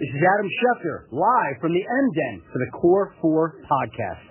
[0.00, 4.30] This is Adam Schefter, live from the M Den for the Core 4 podcast.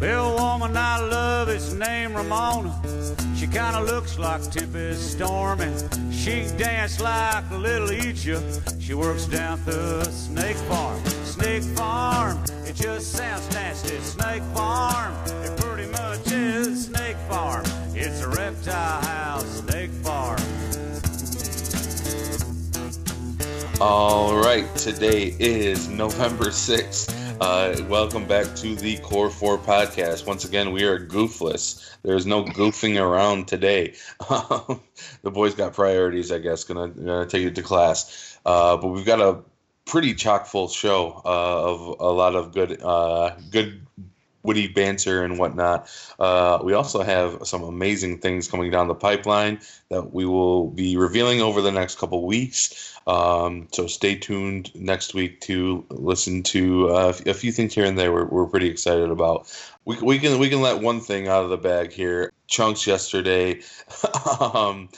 [0.00, 2.80] Well, woman I love is named Ramona.
[3.56, 8.74] Kinda looks like Tempest Storm, and she dance like a little Egypt.
[8.78, 11.02] She works down the snake farm.
[11.24, 13.98] Snake farm, it just sounds nasty.
[14.00, 17.64] Snake farm, it pretty much is snake farm.
[17.94, 20.38] It's a reptile house, snake farm.
[23.80, 27.25] All right, today is November 6th.
[27.40, 30.26] Uh, welcome back to the Core 4 podcast.
[30.26, 31.94] Once again, we are goofless.
[32.02, 33.94] There's no goofing around today.
[34.20, 38.38] the boys got priorities, I guess, gonna, gonna take it to class.
[38.46, 39.42] Uh, but we've got a
[39.84, 43.86] pretty chock full show uh, of a lot of good, uh, good
[44.46, 45.90] witty banter and whatnot.
[46.18, 50.96] Uh, we also have some amazing things coming down the pipeline that we will be
[50.96, 52.96] revealing over the next couple weeks.
[53.06, 57.98] Um, so stay tuned next week to listen to uh, a few things here and
[57.98, 58.12] there.
[58.12, 59.52] We're, we're pretty excited about.
[59.84, 62.32] We, we can we can let one thing out of the bag here.
[62.48, 63.60] Chunks yesterday,
[64.40, 64.88] um,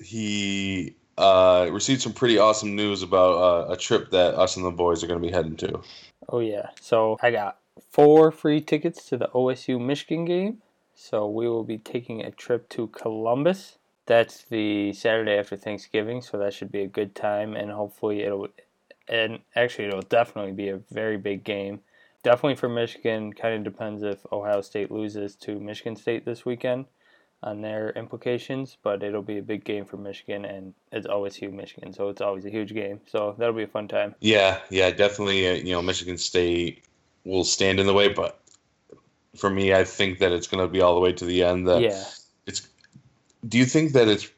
[0.00, 4.70] he uh, received some pretty awesome news about uh, a trip that us and the
[4.70, 5.80] boys are going to be heading to.
[6.28, 6.70] Oh yeah.
[6.80, 7.58] So I got
[7.90, 10.62] four free tickets to the OSU Michigan game.
[10.94, 13.78] So we will be taking a trip to Columbus.
[14.06, 18.48] That's the Saturday after Thanksgiving, so that should be a good time and hopefully it'll
[19.08, 21.80] and actually it'll definitely be a very big game.
[22.22, 26.86] Definitely for Michigan, kind of depends if Ohio State loses to Michigan State this weekend
[27.42, 31.92] on their implications, but it'll be a big game for Michigan and it's OSU Michigan,
[31.92, 33.00] so it's always a huge game.
[33.06, 34.14] So that'll be a fun time.
[34.20, 35.48] Yeah, yeah, definitely.
[35.48, 36.84] Uh, you know, Michigan State
[37.28, 38.40] will stand in the way, but
[39.36, 41.68] for me, I think that it's going to be all the way to the end.
[41.68, 42.04] That Yeah.
[42.46, 42.66] it's.
[43.46, 44.28] Do you think that it's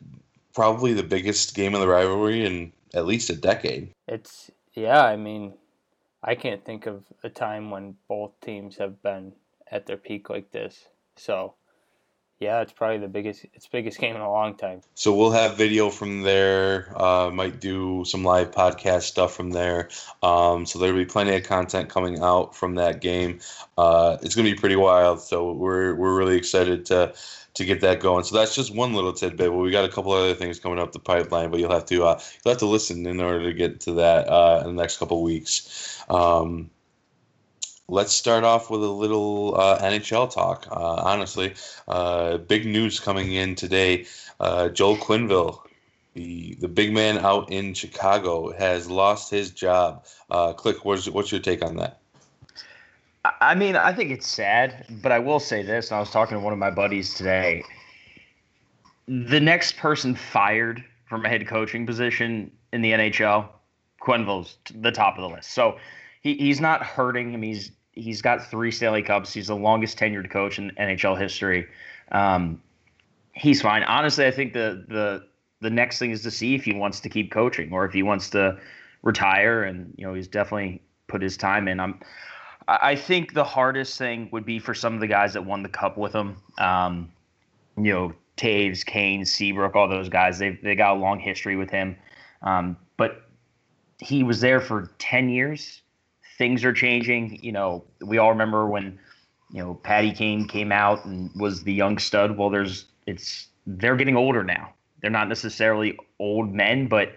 [0.55, 3.93] probably the biggest game of the rivalry in at least a decade?
[4.06, 5.55] It's yeah, I mean,
[6.23, 9.33] I can't think of a time when both teams have been
[9.71, 10.89] at their peak like this.
[11.17, 11.55] So,
[12.41, 14.81] yeah, it's probably the biggest it's biggest game in a long time.
[14.95, 16.91] So we'll have video from there.
[16.97, 19.91] Uh, might do some live podcast stuff from there.
[20.23, 23.41] Um, so there'll be plenty of content coming out from that game.
[23.77, 25.21] Uh, it's gonna be pretty wild.
[25.21, 27.15] So we're we're really excited to
[27.53, 28.25] to get that going.
[28.25, 29.50] So that's just one little tidbit.
[29.50, 31.50] But we got a couple other things coming up the pipeline.
[31.50, 34.29] But you'll have to uh, you'll have to listen in order to get to that
[34.29, 36.03] uh, in the next couple weeks.
[36.09, 36.71] Um,
[37.91, 40.67] let's start off with a little uh, NHL talk.
[40.71, 41.55] Uh, honestly,
[41.89, 44.06] uh, big news coming in today.
[44.39, 45.61] Uh, Joel Quenneville,
[46.15, 50.06] the the big man out in Chicago, has lost his job.
[50.31, 51.99] Uh, Click, what's what's your take on that?
[53.41, 55.93] I- mean, I think it's sad, but I will say this.
[55.93, 57.62] I was talking to one of my buddies today.
[59.09, 63.49] The next person fired from a head coaching position in the NHL,
[64.00, 65.50] Quenneville's the top of the list.
[65.50, 65.77] So
[66.23, 67.43] he, he's not hurting him.
[67.43, 69.33] He's he's got three Stanley Cups.
[69.33, 71.66] He's the longest tenured coach in NHL history.
[72.12, 72.61] Um,
[73.33, 73.83] he's fine.
[73.84, 75.27] Honestly, I think the the
[75.61, 78.03] the next thing is to see if he wants to keep coaching or if he
[78.03, 78.59] wants to
[79.03, 79.65] retire.
[79.65, 81.81] And you know, he's definitely put his time in.
[81.81, 82.00] I'm
[82.69, 85.69] I think the hardest thing would be for some of the guys that won the
[85.69, 86.37] cup with him.
[86.59, 87.11] Um,
[87.77, 90.38] you know, Toews, Kane, Seabrook, all those guys.
[90.38, 91.97] They they got a long history with him.
[92.43, 93.25] Um, but
[93.99, 95.82] he was there for ten years.
[96.41, 97.39] Things are changing.
[97.43, 98.99] You know, we all remember when
[99.53, 102.39] you know Patty Kane came out and was the young stud.
[102.39, 104.73] Well, there's it's they're getting older now.
[105.03, 107.12] They're not necessarily old men, but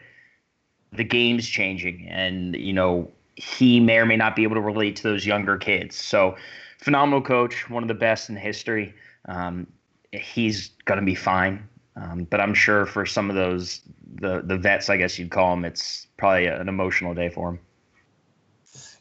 [0.91, 4.97] the game's changing, and you know he may or may not be able to relate
[4.97, 5.95] to those younger kids.
[5.95, 6.35] So,
[6.79, 8.93] phenomenal coach, one of the best in history.
[9.29, 9.67] Um,
[10.11, 13.79] he's going to be fine, um, but I'm sure for some of those
[14.15, 17.59] the the vets, I guess you'd call them, it's probably an emotional day for him.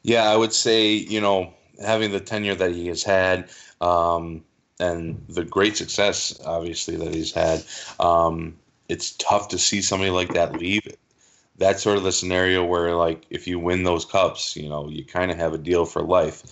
[0.03, 3.49] Yeah, I would say you know having the tenure that he has had.
[3.81, 4.45] Um,
[4.83, 7.65] and the great success, obviously, that he's had,
[8.01, 8.57] um,
[8.89, 10.87] it's tough to see somebody like that leave.
[11.57, 15.05] That's sort of the scenario where, like, if you win those cups, you know, you
[15.05, 16.43] kind of have a deal for life.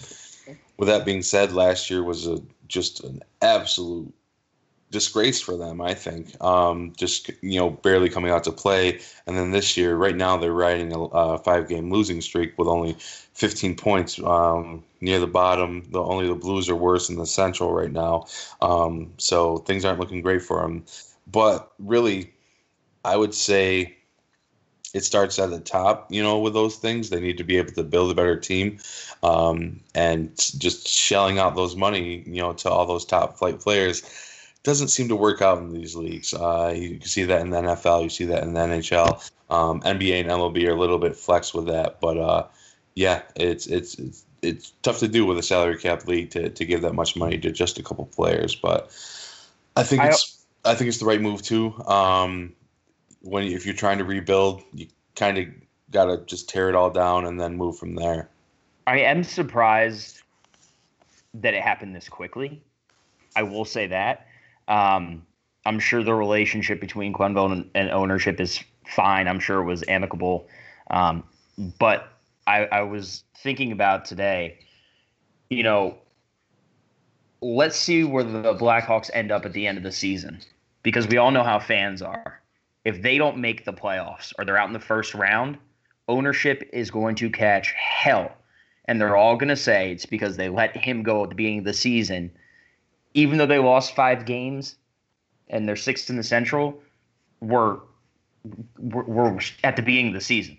[0.77, 4.15] With that being said, last year was a just an absolute
[4.91, 5.81] disgrace for them.
[5.81, 9.97] I think um, just you know barely coming out to play, and then this year,
[9.97, 15.21] right now, they're riding a, a five-game losing streak with only 15 points um, near
[15.21, 15.85] the bottom.
[15.91, 18.27] The only the Blues are worse in the Central right now,
[18.61, 20.85] um, so things aren't looking great for them.
[21.31, 22.33] But really,
[23.05, 23.97] I would say
[24.93, 27.11] it starts at the top, you know, with those things.
[27.11, 28.81] They need to be able to build a better team,
[29.23, 34.03] um, and just shelling out those money, you know, to all those top flight players
[34.63, 36.35] doesn't seem to work out in these leagues.
[36.35, 39.31] Uh, you can see that in the NFL, you see that in the NHL.
[39.49, 42.47] Um, NBA and MLB are a little bit flex with that, but uh,
[42.95, 46.65] yeah, it's, it's it's it's tough to do with a salary cap league to, to
[46.65, 48.55] give that much money to just a couple players.
[48.55, 48.91] But
[49.77, 51.75] I think it's I, I think it's the right move too.
[51.85, 52.55] Um,
[53.23, 54.87] when if you're trying to rebuild, you
[55.17, 55.47] kind of
[55.91, 58.29] got to just tear it all down and then move from there.
[58.87, 60.23] I am surprised
[61.35, 62.63] that it happened this quickly.
[63.37, 64.27] I will say that.
[64.71, 65.27] Um,
[65.67, 69.29] I'm sure the relationship between Quenneville and, and, ownership is fine.
[69.29, 70.49] I'm sure it was amicable.
[70.91, 71.25] Um,
[71.79, 72.09] but
[72.47, 74.59] I, I was thinking about today,
[75.51, 75.99] you know,
[77.43, 80.41] let's see where the Blackhawks end up at the end of the season
[80.83, 82.41] because we all know how fans are.
[82.85, 85.59] If they don't make the playoffs or they're out in the first round,
[86.09, 88.33] ownership is going to catch hell.
[88.87, 91.61] And they're all going to say it's because they let him go at the beginning
[91.61, 92.31] of the season.
[93.15, 94.77] Even though they lost five games
[95.49, 96.81] and they're sixth in the Central,
[97.41, 97.79] we're,
[98.79, 100.59] we're, we're at the beginning of the season.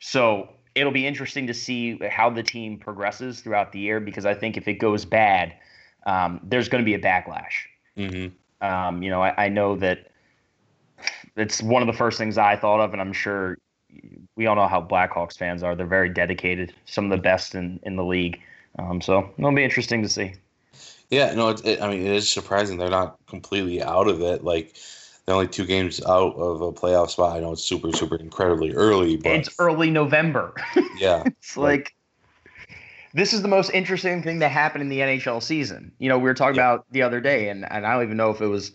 [0.00, 4.34] So it'll be interesting to see how the team progresses throughout the year because I
[4.34, 5.54] think if it goes bad,
[6.06, 7.52] um, there's going to be a backlash.
[7.96, 8.66] Mm-hmm.
[8.66, 10.10] Um, you know, I, I, know that
[11.36, 13.58] it's one of the first things I thought of, and I'm sure
[14.36, 15.74] we all know how Blackhawks fans are.
[15.74, 18.40] They're very dedicated, some of the best in, in the league.
[18.78, 20.34] Um, so it'll be interesting to see.
[21.12, 24.44] Yeah, no, it, it, I mean, it is surprising they're not completely out of it.
[24.44, 24.74] Like,
[25.26, 27.36] they're only two games out of a playoff spot.
[27.36, 30.54] I know it's super, super incredibly early, but it's early November.
[30.98, 31.94] Yeah, it's like
[33.12, 35.90] this is the most interesting thing that happened in the NHL season.
[35.98, 36.74] You know, we were talking yeah.
[36.74, 38.72] about the other day, and, and I don't even know if it was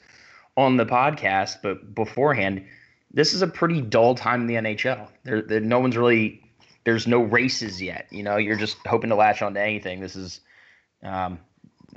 [0.57, 2.65] on the podcast, but beforehand,
[3.13, 5.07] this is a pretty dull time in the NHL.
[5.23, 6.41] There, there no one's really
[6.83, 8.07] there's no races yet.
[8.11, 10.01] You know, you're just hoping to latch on to anything.
[10.01, 10.41] This is
[11.01, 11.39] um,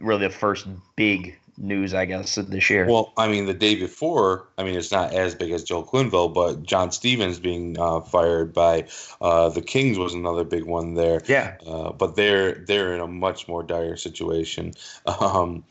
[0.01, 0.67] really the first
[0.97, 2.87] big news, I guess, this year.
[2.87, 6.33] Well, I mean, the day before, I mean, it's not as big as Joel Quenneville,
[6.33, 8.87] but John Stevens being uh, fired by
[9.21, 11.21] uh, the Kings was another big one there.
[11.27, 11.57] Yeah.
[11.67, 14.73] Uh, but they're they're in a much more dire situation.
[15.21, 15.65] Um,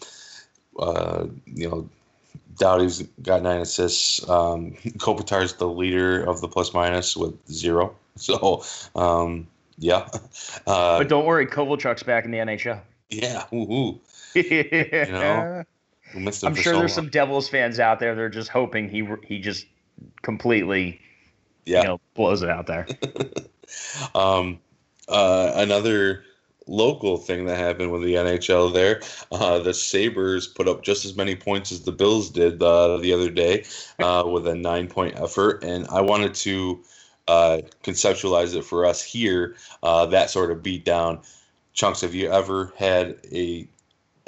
[0.78, 1.90] uh, you know,
[2.58, 4.28] Doughty's got nine assists.
[4.30, 7.96] Um, Kopitar's the leader of the plus minus with zero.
[8.20, 8.66] So,
[8.96, 9.48] um,
[9.78, 10.10] yeah.
[10.68, 12.82] Uh, but don't worry, Kovalchuk's back in the NHL.
[13.10, 13.46] Yeah.
[13.50, 13.98] Woo-hoo.
[14.36, 15.64] you know,
[16.16, 16.88] I'm sure so there's long.
[16.88, 19.66] some Devils fans out there that are just hoping he he just
[20.22, 21.00] completely,
[21.66, 22.88] yeah, you know, blows it out there.
[24.16, 24.60] um,
[25.08, 26.24] uh, another
[26.70, 31.16] local thing that happened with the NHL there, uh, the Sabres put up just as
[31.16, 33.66] many points as the Bills did uh, the other day
[34.00, 36.84] uh, with a nine point effort, and I wanted to
[37.28, 39.56] uh, conceptualize it for us here.
[39.84, 41.22] Uh, that sort of beat down.
[41.74, 43.68] Chunks, have you ever had a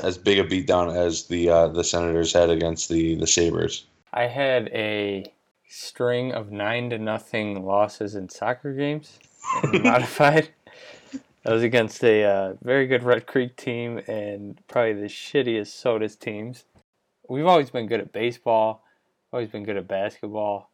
[0.03, 3.85] as big a beatdown as the uh, the Senators had against the the Sabres.
[4.13, 5.25] I had a
[5.67, 9.19] string of nine to nothing losses in soccer games
[9.63, 10.49] modified.
[11.43, 16.15] That was against a uh, very good Red Creek team and probably the shittiest Sodus
[16.15, 16.65] teams.
[17.27, 18.83] We've always been good at baseball,
[19.31, 20.69] always been good at basketball.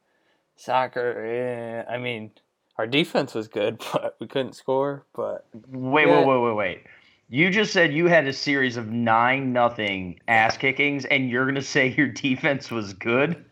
[0.55, 2.31] Soccer, eh, I mean,
[2.77, 5.05] our defense was good, but we couldn't score.
[5.15, 6.19] But wait, yeah.
[6.19, 6.83] wait, wait, wait, wait.
[7.29, 11.61] You just said you had a series of nine nothing ass kickings, and you're gonna
[11.61, 13.43] say your defense was good.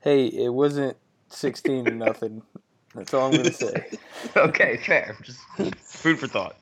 [0.00, 0.96] Hey, it wasn't
[1.28, 2.42] sixteen to nothing.
[2.94, 3.98] That's all I'm gonna say.
[4.36, 5.16] okay, fair.
[5.22, 5.40] Just
[5.80, 6.56] food for thought.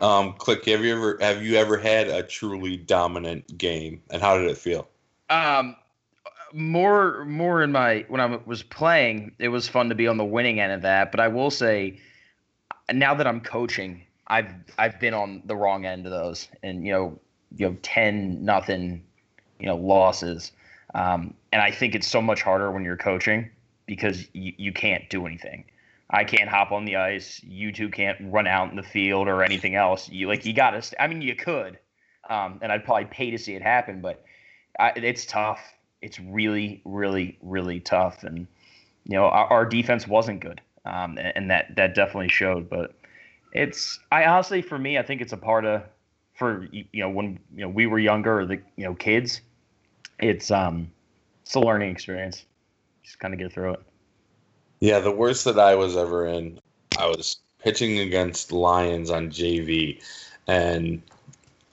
[0.00, 4.36] Um, Click, have you ever have you ever had a truly dominant game, and how
[4.36, 4.88] did it feel?
[5.30, 5.76] Um,
[6.52, 10.24] more more in my when I was playing, it was fun to be on the
[10.24, 11.12] winning end of that.
[11.12, 12.00] But I will say,
[12.92, 16.92] now that I'm coaching, I've I've been on the wrong end of those, and you
[16.92, 17.20] know,
[17.56, 19.04] you know, ten nothing,
[19.58, 20.52] you know, losses.
[20.94, 23.50] Um, and I think it's so much harder when you're coaching
[23.86, 25.64] because you, you can't do anything.
[26.10, 27.40] I can't hop on the ice.
[27.42, 30.08] You two can't run out in the field or anything else.
[30.08, 30.82] You like you got to.
[30.82, 31.78] St- I mean, you could,
[32.28, 34.24] um, and I'd probably pay to see it happen, but
[34.78, 35.60] I, it's tough.
[36.02, 38.22] It's really, really, really tough.
[38.22, 38.46] And
[39.04, 42.68] you know, our, our defense wasn't good, um, and, and that that definitely showed.
[42.70, 42.94] But
[43.52, 45.82] it's I honestly for me I think it's a part of
[46.34, 49.40] for you know when you know we were younger or the you know kids
[50.18, 50.90] it's um
[51.42, 52.44] it's a learning experience.
[53.04, 53.80] Just kind of get through it.
[54.80, 56.58] Yeah the worst that I was ever in
[56.98, 60.02] I was pitching against Lions on JV
[60.46, 61.02] and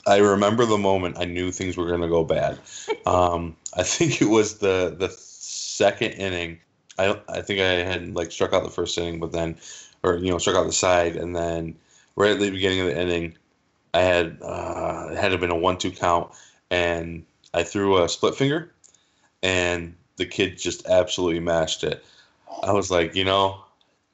[0.06, 2.60] I remember the moment I knew things were going to go bad.
[3.06, 6.60] Um I think it was the the second inning.
[6.98, 9.58] I I think I had like struck out the first inning, but then,
[10.04, 11.76] or you know, struck out the side, and then
[12.16, 13.38] right at the beginning of the inning,
[13.94, 16.32] I had uh, it had been a one-two count,
[16.70, 18.72] and I threw a split finger,
[19.42, 22.04] and the kid just absolutely mashed it.
[22.62, 23.64] I was like, you know,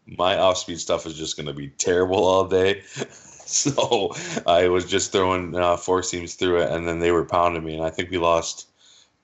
[0.05, 2.81] my off-speed stuff is just going to be terrible all day.
[3.45, 4.13] so
[4.45, 7.75] I was just throwing uh, four seams through it, and then they were pounding me,
[7.75, 8.67] and I think we lost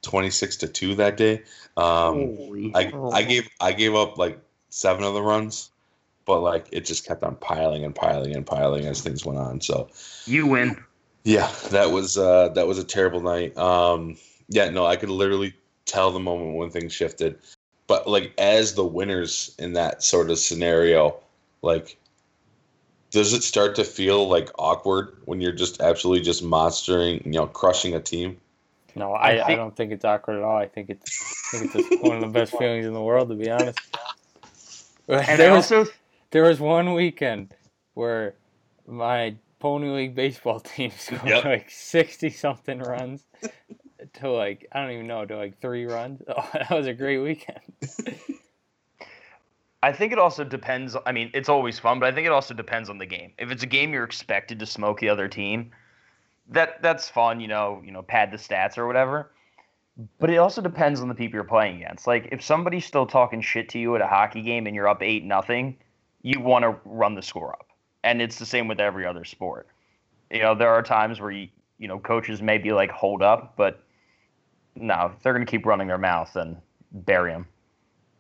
[0.02, 1.44] twenty-six to two that day.
[1.78, 2.38] Um,
[2.74, 5.70] I I gave I gave up like seven of the runs,
[6.26, 9.62] but like it just kept on piling and piling and piling as things went on.
[9.62, 9.90] So
[10.26, 10.84] You win.
[11.24, 13.58] yeah, that was uh, that was a terrible night.
[13.58, 14.18] Um,
[14.50, 15.54] yeah, no, I could literally
[15.86, 17.38] tell the moment when things shifted.
[17.88, 21.18] But like as the winners in that sort of scenario,
[21.62, 21.98] like
[23.12, 27.48] does it start to feel like awkward when you're just absolutely just monstering, you know,
[27.48, 28.38] crushing a team?
[28.96, 30.58] No, I, I, think- don't think it's awkward at all.
[30.58, 33.30] I think it's I think it's just one of the best feelings in the world,
[33.30, 33.80] to be honest.
[35.08, 35.92] And there I was also
[36.36, 37.54] there was one weekend
[37.94, 38.36] where
[38.86, 41.46] my pony league baseball team scored Yep.
[41.46, 43.24] like sixty something runs
[44.16, 46.22] to like I don't even know to like three runs.
[46.28, 47.62] Oh, that was a great weekend.
[49.82, 50.98] I think it also depends.
[51.06, 53.32] I mean, it's always fun, but I think it also depends on the game.
[53.38, 55.72] If it's a game you're expected to smoke the other team,
[56.50, 57.40] that that's fun.
[57.40, 59.32] You know, you know, pad the stats or whatever.
[60.20, 62.08] But it also depends on the people you're playing against.
[62.08, 65.02] Like if somebody's still talking shit to you at a hockey game and you're up
[65.02, 65.78] eight nothing,
[66.26, 67.68] you want to run the score up.
[68.04, 69.68] And it's the same with every other sport.
[70.32, 73.54] You know, there are times where you you know coaches may be like hold up,
[73.56, 73.84] but
[74.76, 76.58] no, they're gonna keep running their mouth, and
[76.92, 77.46] bury them.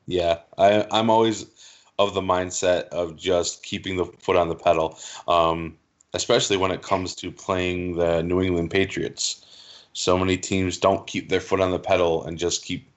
[0.05, 1.47] Yeah, I, I'm always
[1.97, 5.75] of the mindset of just keeping the foot on the pedal, um,
[6.13, 9.41] especially when it comes to playing the New England Patriots.
[9.93, 12.88] So many teams don't keep their foot on the pedal and just keep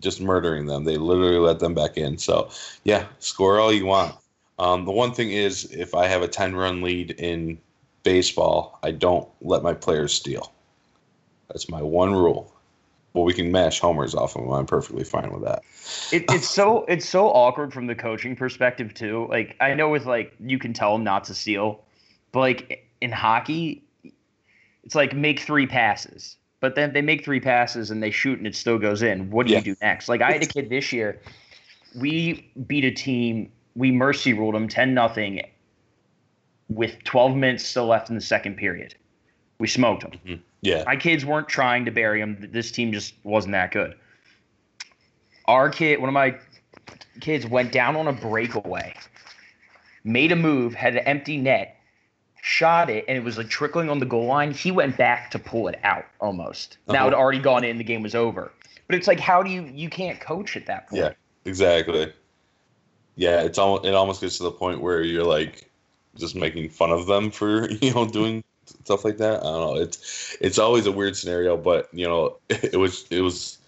[0.00, 0.84] just murdering them.
[0.84, 2.18] They literally let them back in.
[2.18, 2.50] So,
[2.84, 4.16] yeah, score all you want.
[4.58, 7.58] Um, the one thing is, if I have a 10 run lead in
[8.02, 10.52] baseball, I don't let my players steal.
[11.48, 12.52] That's my one rule.
[13.12, 14.52] Well, we can mash homers off of them.
[14.52, 15.62] I'm perfectly fine with that.
[16.12, 19.26] it, it's so it's so awkward from the coaching perspective too.
[19.30, 21.82] Like I know with like you can tell them not to steal,
[22.32, 23.82] but like in hockey,
[24.84, 26.36] it's like make three passes.
[26.60, 29.30] But then they make three passes and they shoot and it still goes in.
[29.30, 29.58] What do Yeah.
[29.58, 30.08] you do next?
[30.08, 31.20] Like I had a kid this year.
[31.94, 33.50] We beat a team.
[33.76, 35.42] We mercy ruled them ten nothing.
[36.68, 38.96] With twelve minutes still left in the second period,
[39.60, 40.42] we smoked them.
[40.62, 40.82] Yeah.
[40.84, 42.48] My kids weren't trying to bury them.
[42.50, 43.94] This team just wasn't that good.
[45.44, 46.36] Our kid, one of my
[47.20, 48.94] kids, went down on a breakaway,
[50.02, 51.76] made a move, had an empty net,
[52.42, 54.50] shot it, and it was like trickling on the goal line.
[54.50, 56.78] He went back to pull it out almost.
[56.88, 57.04] Now it Uh-huh.
[57.04, 57.78] had already gone in.
[57.78, 58.50] The game was over.
[58.88, 59.70] But it's like, how do you?
[59.72, 61.02] You can't coach at that point.
[61.02, 61.10] Yeah,
[61.44, 62.12] exactly.
[63.16, 65.70] Yeah, it's almost it almost gets to the point where you're like
[66.16, 68.44] just making fun of them for you know doing
[68.84, 69.40] stuff like that.
[69.40, 69.76] I don't know.
[69.80, 73.58] It's it's always a weird scenario, but you know it was it was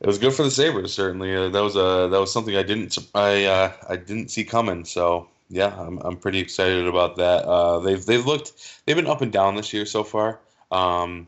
[0.00, 1.34] it was good for the Sabres certainly.
[1.34, 4.84] Uh, that was a that was something I didn't I uh, I didn't see coming.
[4.84, 7.44] So yeah, I'm I'm pretty excited about that.
[7.44, 8.52] Uh, they've they've looked
[8.86, 10.40] they've been up and down this year so far.
[10.70, 11.26] Um,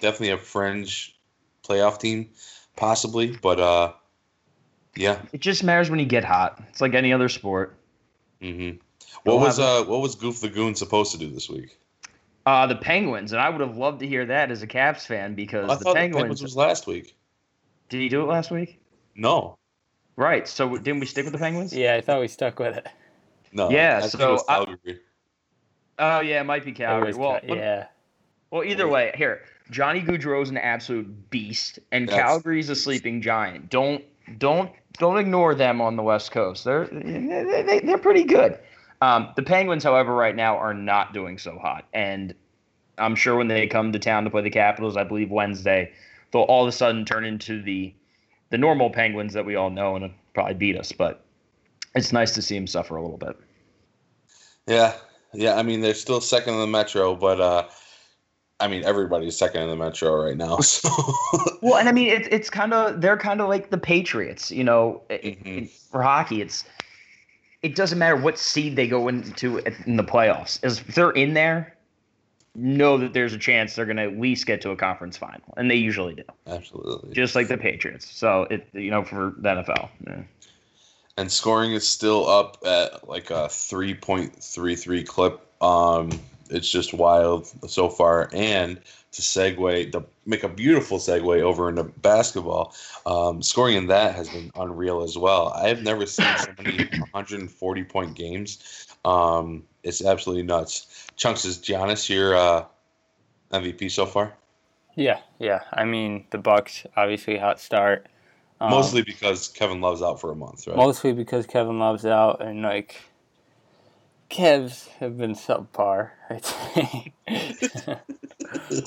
[0.00, 1.16] definitely a fringe
[1.66, 2.28] playoff team,
[2.76, 3.92] possibly, but uh,
[4.96, 5.20] yeah.
[5.32, 6.62] It just matters when you get hot.
[6.68, 7.76] It's like any other sport.
[8.40, 8.70] hmm
[9.24, 11.78] What was have uh what was Goof the Goon supposed to do this week?
[12.46, 15.34] Uh, the Penguins, and I would have loved to hear that as a Caps fan
[15.34, 16.12] because I the thought Penguins.
[16.14, 17.16] the Penguins was last week.
[17.88, 18.80] did he do it last week?
[19.14, 19.56] No,
[20.16, 20.46] Right.
[20.46, 21.72] So didn't we stick with the Penguins?
[21.72, 22.86] Yeah, I thought we stuck with it.
[23.52, 23.70] no.
[23.70, 25.00] Yeah, I think so it was I- Calgary.
[25.98, 27.08] Oh yeah, it might be Calgary.
[27.08, 27.86] was well, ca- let- yeah.
[28.50, 33.70] well, either way, here Johnny Gaudreau's an absolute beast, and That's- Calgary's a sleeping giant.
[33.70, 34.04] Don't
[34.38, 36.64] don't don't ignore them on the West Coast.
[36.64, 38.58] They're they, they, they're pretty good.
[39.00, 42.34] Um, the Penguins, however, right now are not doing so hot, and
[42.98, 45.92] I'm sure when they come to town to play the Capitals, I believe Wednesday,
[46.32, 47.94] they'll all of a sudden turn into the
[48.50, 50.92] the normal Penguins that we all know and probably beat us.
[50.92, 51.24] But
[51.94, 53.36] it's nice to see them suffer a little bit.
[54.66, 54.94] Yeah,
[55.32, 55.56] yeah.
[55.56, 57.64] I mean, they're still second in the Metro, but uh,
[58.60, 60.58] I mean, everybody's second in the Metro right now.
[60.62, 60.88] So
[61.60, 64.64] Well, and I mean, it's it's kind of they're kind of like the Patriots, you
[64.64, 65.68] know, i- i- Mhm.
[65.90, 66.40] for hockey.
[66.40, 66.64] It's
[67.62, 70.62] it doesn't matter what seed they go into in the playoffs.
[70.62, 71.74] As if they're in there,
[72.54, 75.52] know that there's a chance they're going to at least get to a conference final,
[75.56, 77.12] and they usually do, absolutely.
[77.14, 78.08] just like the Patriots.
[78.14, 79.88] So it you know for the NFL.
[80.06, 80.22] Yeah.
[81.16, 85.40] and scoring is still up at like a 3.33 clip.
[85.62, 86.10] Um,
[86.54, 88.30] it's just wild so far.
[88.32, 88.80] And
[89.12, 92.74] to segue, to make a beautiful segue over into basketball,
[93.06, 95.48] um, scoring in that has been unreal as well.
[95.48, 98.86] I have never seen so many 140 point games.
[99.04, 101.06] Um, it's absolutely nuts.
[101.16, 102.64] Chunks is Giannis your uh,
[103.52, 104.34] MVP so far?
[104.96, 105.60] Yeah, yeah.
[105.72, 108.06] I mean, the Bucks obviously hot start.
[108.60, 110.76] Um, mostly because Kevin Love's out for a month, right?
[110.76, 113.00] Mostly because Kevin Love's out, and like
[114.34, 116.10] Cavs have been subpar.
[116.28, 117.14] I'd say.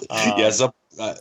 [0.10, 1.14] um, yeah, sub, uh,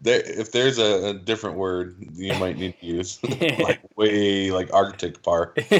[0.00, 0.22] there.
[0.24, 3.22] If there's a, a, different word you might need to use,
[3.58, 5.52] like way like Arctic par.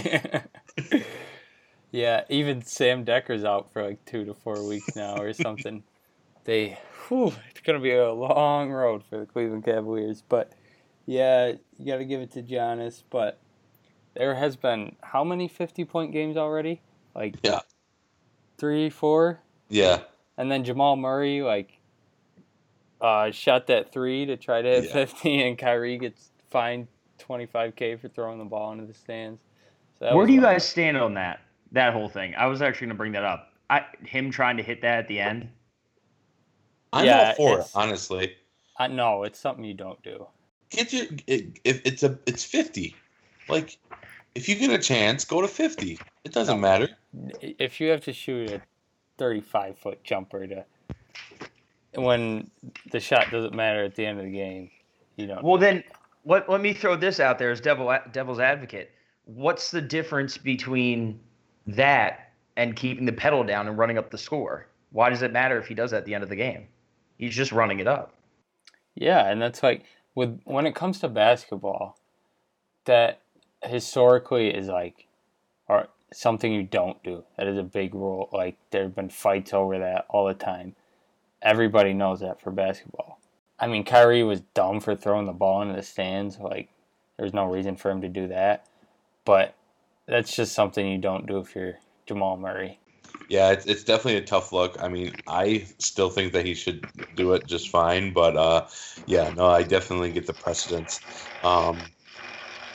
[1.90, 5.82] yeah, even Sam Dekker's out for like two to four weeks now or something.
[6.44, 10.52] they, whew, it's gonna be a long road for the Cleveland Cavaliers, but
[11.06, 13.04] yeah, you got to give it to Giannis.
[13.08, 13.40] But
[14.12, 16.82] there has been how many fifty-point games already?
[17.14, 17.60] Like yeah,
[18.58, 19.40] three, four.
[19.68, 20.00] Yeah.
[20.36, 21.78] And then Jamal Murray like
[23.00, 24.92] uh, shot that three to try to hit yeah.
[24.92, 29.40] fifty, and Kyrie gets fined twenty-five k for throwing the ball into the stands.
[29.98, 31.40] So Where do you guys stand on that?
[31.72, 32.34] That whole thing.
[32.36, 33.52] I was actually going to bring that up.
[33.68, 35.48] I, him trying to hit that at the end.
[36.92, 38.36] I'm yeah, all for it, honestly.
[38.78, 40.26] I know it's something you don't do.
[40.70, 42.94] Get your if it's a it's fifty,
[43.48, 43.78] like
[44.36, 45.98] if you get a chance, go to fifty.
[46.24, 46.88] It doesn't no, matter.
[47.40, 48.60] If you have to shoot a
[49.16, 50.64] thirty-five foot jumper to
[51.94, 52.50] when
[52.92, 54.70] the shot doesn't matter at the end of the game,
[55.16, 55.42] you don't.
[55.42, 55.82] Well, then
[56.24, 58.92] let let me throw this out there as devil devil's advocate.
[59.24, 61.18] What's the difference between
[61.66, 64.68] that and keeping the pedal down and running up the score?
[64.90, 66.68] Why does it matter if he does that at the end of the game?
[67.18, 68.14] He's just running it up.
[68.94, 71.98] Yeah, and that's like with when it comes to basketball,
[72.84, 73.22] that
[73.66, 75.06] historically is like
[75.68, 77.24] or something you don't do.
[77.36, 78.28] That is a big rule.
[78.32, 80.74] Like there have been fights over that all the time.
[81.42, 83.20] Everybody knows that for basketball.
[83.58, 86.38] I mean, Kyrie was dumb for throwing the ball into the stands.
[86.38, 86.68] Like
[87.18, 88.66] there's no reason for him to do that.
[89.24, 89.54] But
[90.06, 92.78] that's just something you don't do if you're Jamal Murray.
[93.28, 94.80] Yeah, it's, it's definitely a tough look.
[94.80, 98.66] I mean, I still think that he should do it just fine, but uh,
[99.06, 101.00] yeah, no, I definitely get the precedence.
[101.42, 101.80] Um,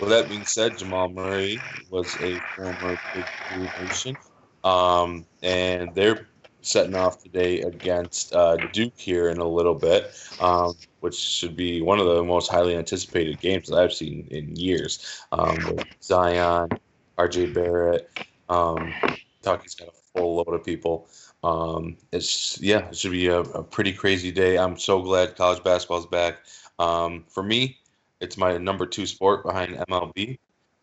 [0.02, 4.18] with that being said, Jamal Murray was a former Big Blue Nation,
[4.64, 6.28] um, and they're
[6.62, 11.82] setting off today against uh, Duke here in a little bit, um, which should be
[11.82, 15.24] one of the most highly anticipated games that I've seen in years.
[15.32, 16.70] Um, Zion,
[17.18, 18.10] RJ Barrett,
[18.50, 18.94] um,
[19.42, 21.08] Kentucky's got a full load of people.
[21.44, 24.58] Um, it's yeah, it should be a, a, pretty crazy day.
[24.58, 26.46] I'm so glad college basketball's back.
[26.78, 27.80] Um, for me,
[28.22, 30.38] it's my number two sport behind MLB.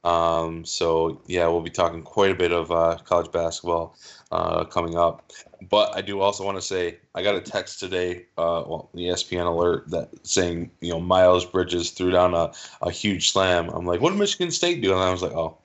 [0.05, 3.97] Um, so yeah, we'll be talking quite a bit of uh, college basketball
[4.31, 5.33] uh, coming up.
[5.69, 9.09] But I do also want to say I got a text today, uh, well, the
[9.09, 13.69] ESPN alert that saying you know Miles Bridges threw down a, a huge slam.
[13.71, 14.93] I'm like, what did Michigan State do?
[14.93, 15.59] And I was like, oh,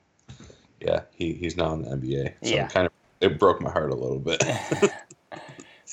[0.80, 2.34] yeah, he, he's now in the NBA.
[2.44, 2.68] So yeah.
[2.68, 4.44] kind of it broke my heart a little bit.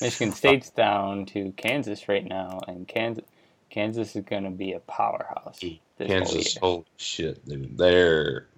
[0.01, 3.25] Michigan State's down to Kansas right now, and Kansas
[3.70, 5.61] Kansas is going to be a powerhouse.
[5.98, 7.78] Kansas, holy shit, dude.
[7.78, 8.48] they're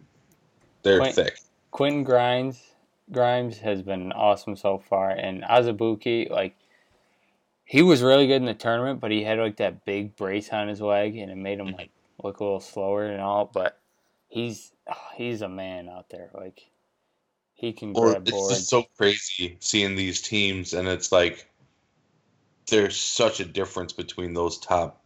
[0.82, 1.38] they're Quint, thick.
[1.70, 2.60] Quentin Grimes
[3.10, 6.56] Grimes has been awesome so far, and Azubuike, like
[7.64, 10.68] he was really good in the tournament, but he had like that big brace on
[10.68, 11.76] his leg, and it made him mm-hmm.
[11.76, 11.90] like
[12.22, 13.50] look a little slower and all.
[13.52, 13.78] But
[14.28, 16.30] he's ah, he's a man out there.
[16.32, 16.70] Like
[17.54, 18.54] he can or grab it's boards.
[18.54, 21.48] just so crazy seeing these teams, and it's like
[22.68, 25.01] there's such a difference between those top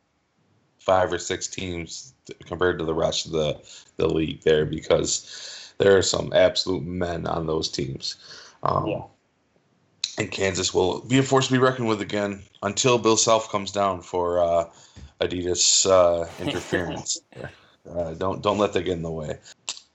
[0.87, 2.15] five or six teams
[2.47, 3.61] compared to the rest of the
[3.97, 8.17] the league there because there are some absolute men on those teams.
[8.63, 9.03] Um, yeah.
[10.19, 13.71] And Kansas will be a force to be reckoned with again until Bill Self comes
[13.71, 14.65] down for uh,
[15.21, 17.21] Adidas uh, interference.
[17.91, 19.39] uh, don't don't let that get in the way.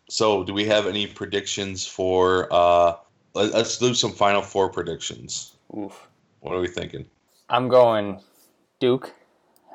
[0.10, 2.48] So, do we have any predictions for?
[2.52, 2.96] Uh,
[3.34, 5.54] let's do some Final Four predictions.
[5.76, 6.08] Oof.
[6.42, 7.06] What are we thinking?
[7.50, 8.20] I'm going
[8.80, 9.14] Duke.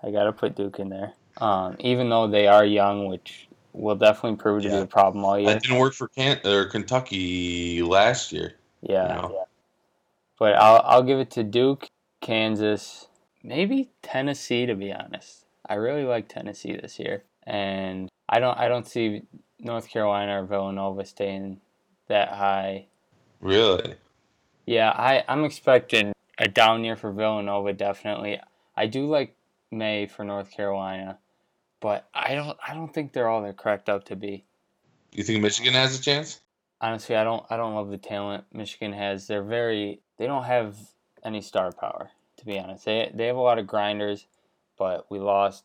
[0.06, 1.12] I got to put Duke in there.
[1.38, 4.76] Um, even though they are young, which will definitely prove to yeah.
[4.76, 5.52] be a problem all year.
[5.52, 8.54] That didn't work for Can- or Kentucky last year.
[8.80, 9.16] Yeah.
[9.16, 9.30] You know?
[9.34, 9.44] yeah.
[10.38, 11.88] But I'll I'll give it to Duke,
[12.20, 13.08] Kansas,
[13.42, 15.46] maybe Tennessee to be honest.
[15.66, 17.24] I really like Tennessee this year.
[17.44, 19.22] And I don't I don't see
[19.58, 21.60] North Carolina or Villanova staying
[22.08, 22.86] that high.
[23.40, 23.94] Really?
[24.66, 28.40] Yeah, I, I'm expecting a down year for Villanova definitely.
[28.76, 29.34] I do like
[29.76, 31.18] Maye for North Carolina,
[31.80, 34.44] but I don't I don't think they're all they're cracked up to be.
[35.12, 36.40] You think Michigan has a chance?
[36.80, 39.26] Honestly, I don't I don't love the talent Michigan has.
[39.26, 40.76] They're very they don't have
[41.24, 42.10] any star power.
[42.38, 44.26] To be honest, they they have a lot of grinders,
[44.78, 45.64] but we lost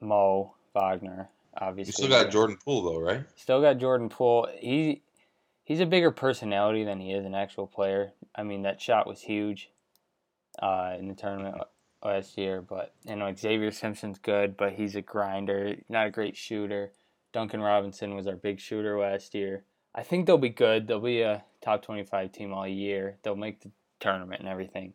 [0.00, 1.28] Mo Wagner.
[1.56, 3.24] Obviously, You still got Jordan Poole though, right?
[3.36, 4.48] Still got Jordan Poole.
[4.58, 5.02] He
[5.64, 8.12] he's a bigger personality than he is an actual player.
[8.34, 9.70] I mean, that shot was huge
[10.60, 11.56] uh, in the tournament
[12.04, 12.60] last year.
[12.60, 16.92] But you know, Xavier Simpson's good, but he's a grinder, not a great shooter.
[17.32, 19.64] Duncan Robinson was our big shooter last year.
[19.94, 20.86] I think they'll be good.
[20.86, 23.16] They'll be a top twenty-five team all year.
[23.22, 24.92] They'll make the tournament and everything,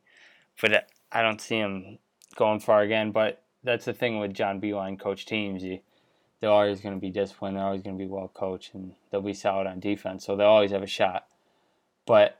[0.61, 1.97] but uh, I don't see them
[2.35, 3.11] going far again.
[3.11, 5.63] But that's the thing with John Beilein coach teams.
[5.63, 5.79] You,
[6.39, 7.57] they're always going to be disciplined.
[7.57, 10.25] They're always going to be well coached, and they'll be solid on defense.
[10.25, 11.27] So they'll always have a shot.
[12.05, 12.39] But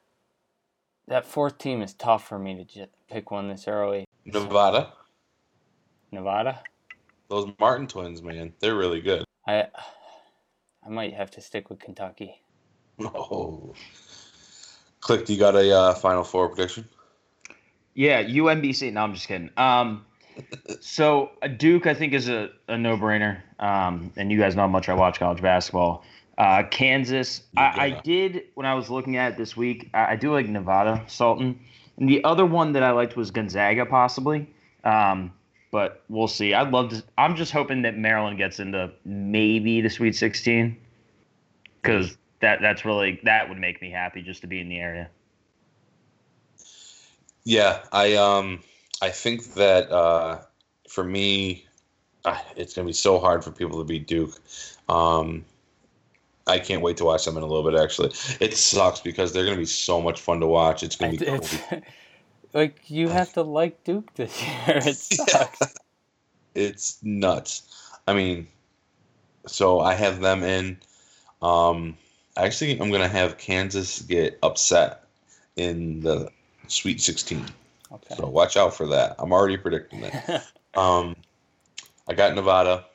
[1.07, 4.05] that fourth team is tough for me to pick one this early.
[4.33, 4.93] Nevada.
[6.11, 6.61] Nevada.
[7.29, 9.23] Those Martin twins, man, they're really good.
[9.47, 9.67] I
[10.85, 12.41] I might have to stick with Kentucky.
[13.01, 13.73] Oh.
[14.99, 16.85] Click, you got a uh, Final Four prediction?
[17.93, 18.91] Yeah, UMBC.
[18.91, 19.49] No, I'm just kidding.
[19.55, 20.05] Um,
[20.81, 23.41] so uh, Duke, I think, is a, a no brainer.
[23.59, 26.03] Um, and you guys know how much I watch college basketball.
[26.37, 29.89] Uh, Kansas, I, I did when I was looking at it this week.
[29.93, 31.59] I, I do like Nevada, Sultan,
[31.99, 34.47] and the other one that I liked was Gonzaga, possibly.
[34.83, 35.33] Um,
[35.71, 36.53] but we'll see.
[36.53, 37.03] I'd love to.
[37.17, 40.75] I'm just hoping that Maryland gets into maybe the Sweet 16,
[41.81, 45.09] because that that's really that would make me happy just to be in the area.
[47.43, 48.61] Yeah, I um
[49.01, 50.41] I think that uh,
[50.87, 51.65] for me,
[52.25, 54.39] uh, it's gonna be so hard for people to beat Duke.
[54.87, 55.45] Um,
[56.49, 57.79] I can't wait to watch them in a little bit.
[57.79, 60.83] Actually, it sucks because they're gonna be so much fun to watch.
[60.83, 61.35] It's gonna be cool.
[61.35, 61.57] It's,
[62.53, 64.77] like you have to like Duke this year.
[64.77, 65.75] It sucks.
[66.55, 67.63] it's nuts.
[68.07, 68.47] I mean,
[69.45, 70.77] so I have them in.
[71.41, 71.97] Um,
[72.35, 75.03] actually, I'm gonna have Kansas get upset
[75.55, 76.29] in the
[76.67, 77.45] Sweet 16.
[77.91, 78.15] Okay.
[78.15, 79.15] So watch out for that.
[79.19, 80.45] I'm already predicting that.
[80.75, 81.15] Um,
[82.07, 82.85] I got Nevada.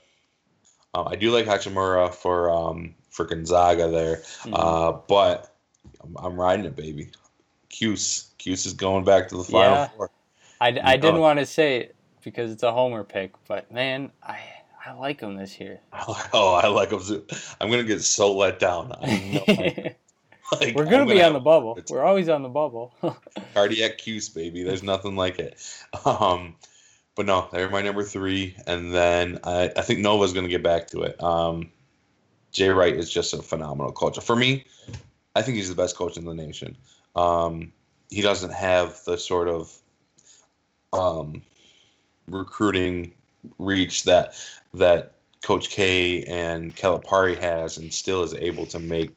[0.95, 4.55] Uh, I do like Hachimura for um, for Gonzaga there, Mhm.
[4.55, 5.55] uh, but
[6.03, 7.11] I'm, I'm riding it, baby.
[7.71, 9.89] Cuse, Cuse is going back to the final Yeah.
[9.89, 10.11] four.
[10.61, 14.39] I, I didn't want to say it because it's a homer pick, but man, I
[14.87, 15.81] I like him this year.
[16.33, 17.01] Oh, I like him.
[17.01, 17.25] too.
[17.61, 18.93] I'm gonna get so let down.
[19.01, 19.95] I know.
[20.53, 21.79] Like, We're gonna I'm be on the bubble.
[21.89, 22.93] We're always on the bubble.
[23.55, 24.63] cardiac Cuse, baby.
[24.63, 25.57] There's nothing like it.
[26.05, 26.57] Um,
[27.15, 30.63] but no, they're my number three, and then I, I think Nova's going to get
[30.63, 31.21] back to it.
[31.23, 31.71] Um,
[32.55, 34.19] Jay Wright is just a phenomenal coach.
[34.21, 34.65] For me,
[35.35, 36.77] I think he's the best coach in the nation.
[37.17, 37.73] Um,
[38.11, 39.77] he doesn't have the sort of
[40.93, 41.43] um,
[42.29, 43.13] recruiting
[43.59, 44.35] reach that
[44.73, 45.13] that
[45.43, 49.11] Coach K and Calipari has, and still is able to make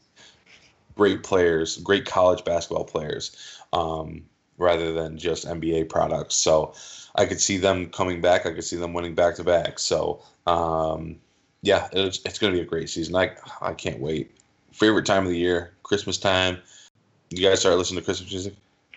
[0.95, 4.25] great players, great college basketball players, um,
[4.57, 6.35] rather than just NBA products.
[6.35, 6.73] So
[7.15, 8.47] I could see them coming back.
[8.47, 9.77] I could see them winning back to back.
[9.77, 11.17] So um,
[11.61, 13.15] yeah, it's, it's going to be a great season.
[13.15, 14.31] I I can't wait.
[14.71, 16.59] Favorite time of the year, Christmas time.
[17.29, 18.53] You guys start listening to Christmas music.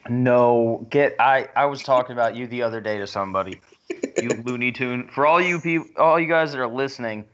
[0.09, 3.61] No, get I I was talking about you the other day to somebody.
[4.21, 5.09] You Looney Tune.
[5.09, 7.25] For all you people, all you guys that are listening,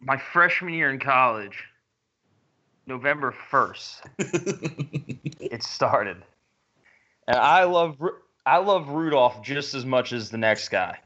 [0.00, 1.64] my freshman year in college,
[2.86, 6.22] November first, it started,
[7.26, 7.96] and I love
[8.46, 10.98] I love Rudolph just as much as the next guy,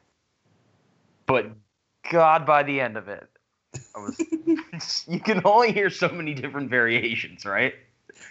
[1.26, 1.46] but
[2.10, 3.28] God, by the end of it,
[3.94, 4.16] I was.
[5.08, 7.74] you can only hear so many different variations, right?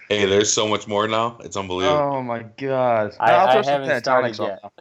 [0.10, 1.38] hey, there's so much more now.
[1.44, 2.10] It's unbelievable.
[2.12, 3.16] Oh my god!
[3.20, 4.48] I, I'll I haven't started Pentatonix on.
[4.48, 4.72] yet,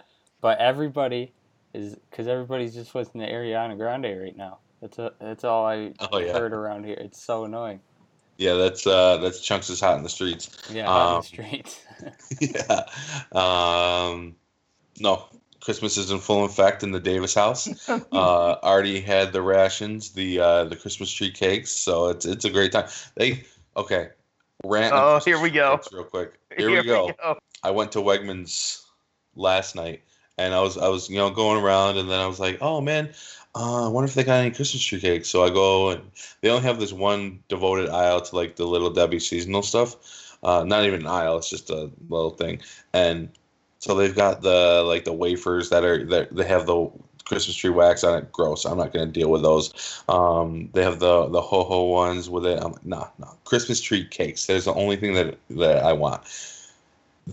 [0.41, 1.33] but everybody
[1.75, 4.59] is because everybody's just listening to Ariana Grande right now.
[4.81, 6.33] That's a, that's all I Oh, yeah.
[6.33, 6.97] heard around here.
[6.99, 7.81] It's so annoying.
[8.39, 10.51] Yeah, that's uh, that's chunks is hot in the streets.
[10.73, 11.81] Yeah, out in Um, the streets.
[12.41, 12.85] yeah.
[13.33, 14.37] Um,
[14.99, 15.27] no,
[15.61, 17.69] Christmas is in full effect in the Davis house.
[18.13, 22.51] Uh, already had the rations, the uh, the Christmas tree cakes, so it's it's a
[22.51, 22.89] great time.
[23.15, 23.45] They
[23.77, 24.09] okay.
[24.65, 24.93] Rant.
[24.95, 25.81] Oh, here we go.
[25.93, 26.35] Real quick.
[26.57, 27.13] Here, we go.
[27.63, 28.83] I went to Wegmans
[29.35, 30.03] last night,
[30.39, 32.81] and I was I was you know going around, and then I was like, oh
[32.81, 33.11] man,
[33.55, 35.29] uh, I wonder if they got any Christmas tree cakes.
[35.29, 36.03] So I go, and
[36.41, 40.37] they only have this one devoted aisle to like the Little Debbie seasonal stuff.
[40.43, 42.61] Uh, not even an aisle; it's just a little thing,
[42.93, 43.29] and
[43.81, 46.89] so they've got the like the wafers that are that they have the
[47.25, 48.33] Christmas tree wax on it.
[48.33, 48.65] Gross.
[48.65, 50.03] I'm not gonna deal with those.
[50.09, 52.59] Um, they have the the ho ho ones with it.
[52.63, 53.35] I'm like, nah, nah.
[53.45, 54.47] Christmas tree cakes.
[54.47, 56.23] There's the only thing that that I want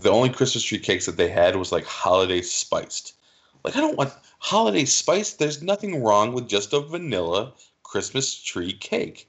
[0.01, 3.15] the only Christmas tree cakes that they had was like holiday spiced.
[3.63, 5.39] Like I don't want holiday spiced.
[5.39, 9.27] There's nothing wrong with just a vanilla Christmas tree cake.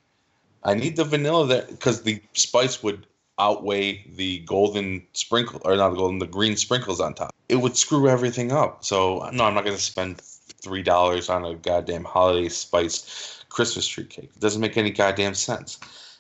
[0.65, 3.07] I need the vanilla there because the spice would
[3.39, 7.35] outweigh the golden sprinkle or not the golden the green sprinkles on top.
[7.49, 8.85] It would screw everything up.
[8.85, 14.05] So no, I'm not gonna spend three dollars on a goddamn holiday spice Christmas tree
[14.05, 14.31] cake.
[14.37, 15.79] It doesn't make any goddamn sense.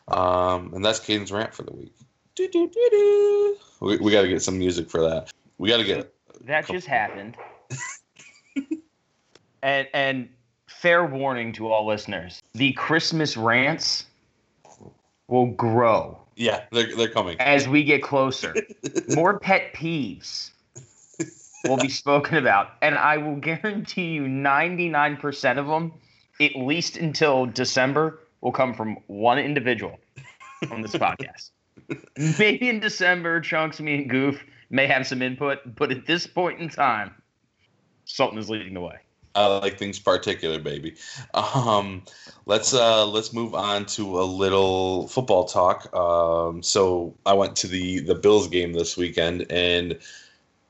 [0.08, 1.94] Um, and that's Caden's rant for the week.
[3.80, 5.30] We, we got to get some music for that.
[5.58, 7.36] We got to get That just happened.
[9.62, 10.28] and and
[10.66, 14.06] fair warning to all listeners: the Christmas rants
[15.26, 17.36] will grow yeah, they're they're coming.
[17.40, 18.54] as we get closer.
[19.08, 20.50] More pet peeves
[21.64, 25.92] will be spoken about, and I will guarantee you, ninety nine percent of them,
[26.40, 29.98] at least until December, will come from one individual
[30.70, 31.50] on this podcast.
[32.38, 36.60] Maybe in December, Chunks, me, and Goof may have some input, but at this point
[36.60, 37.14] in time,
[38.04, 38.96] Sultan is leading the way.
[39.38, 40.96] I like things particular, baby.
[41.34, 42.02] Um,
[42.46, 45.94] let's uh, let's move on to a little football talk.
[45.94, 49.98] Um, so I went to the the Bills game this weekend, and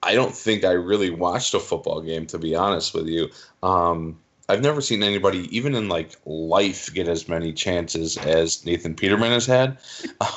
[0.02, 3.28] I don't think I really watched a football game to be honest with you.
[3.62, 4.18] Um,
[4.50, 9.32] I've never seen anybody, even in like life, get as many chances as Nathan Peterman
[9.32, 9.78] has had.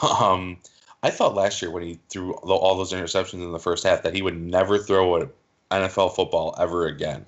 [0.04, 0.58] Um,
[1.04, 4.14] I thought last year when he threw all those interceptions in the first half that
[4.14, 5.30] he would never throw an
[5.72, 7.26] NFL football ever again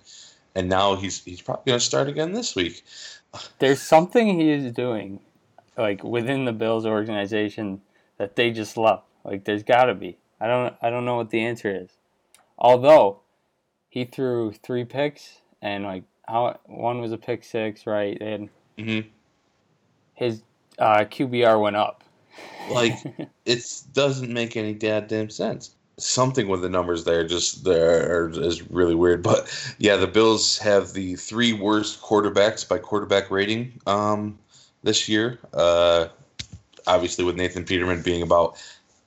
[0.56, 2.84] and now he's he's probably going to start again this week.
[3.60, 5.20] There's something he is doing,
[5.78, 7.82] like within the Bills organization,
[8.18, 9.02] that they just love.
[9.24, 10.18] Like there's got to be.
[10.40, 11.90] I don't I don't know what the answer is.
[12.58, 13.22] Although
[13.90, 18.20] he threw three picks and like how one was a pick six, right?
[18.22, 19.08] And Mhm.
[20.14, 20.42] his
[20.80, 22.04] uh, QBR went up.
[22.72, 22.98] Like
[23.46, 23.64] it
[23.94, 25.76] doesn't make any goddamn sense.
[25.98, 29.22] Something with the numbers there just there is really weird.
[29.22, 34.38] But yeah, the Bills have the three worst quarterbacks by quarterback rating um,
[34.82, 35.40] this year.
[35.54, 36.08] Uh,
[36.88, 38.58] obviously, with Nathan Peterman being about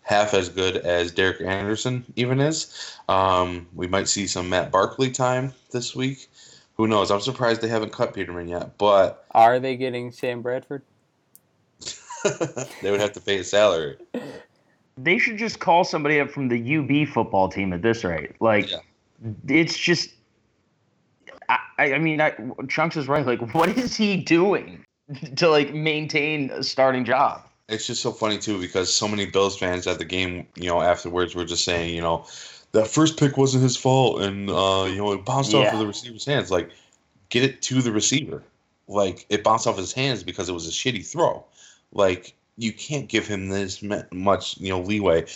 [0.06, 2.96] half as good as Derek Anderson even is.
[3.08, 6.28] Um, we might see some Matt Barkley time this week.
[6.76, 7.10] Who knows?
[7.10, 10.82] I'm surprised they haven't cut Peterman yet, but Are they getting Sam Bradford?
[12.82, 13.96] they would have to pay his salary.
[14.96, 18.32] They should just call somebody up from the UB football team at this rate.
[18.40, 18.78] Like, Yeah.
[19.48, 20.10] it's just.
[21.48, 22.34] I, I mean, I,
[22.68, 23.24] Chunks is right.
[23.24, 24.84] Like, what is he doing
[25.36, 27.42] to like maintain a starting job?
[27.68, 30.80] It's just so funny too because so many Bills fans at the game, you know,
[30.80, 32.24] afterwards were just saying, you know,
[32.72, 35.86] that first pick wasn't his fault, and uh, you know, it bounced off of the
[35.86, 36.50] receiver's hands.
[36.50, 36.70] Like,
[37.28, 38.42] get it to the receiver.
[38.88, 41.44] Like, it bounced off his hands because it was a shitty throw.
[41.92, 45.26] Like, you can't give him this much, you know, leeway.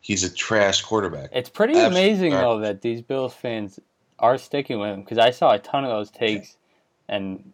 [0.00, 1.30] He's a trash quarterback.
[1.32, 3.78] It's pretty Absolute amazing though that these Bills fans
[4.18, 6.56] are sticking with him because I saw a ton of those takes,
[7.08, 7.52] and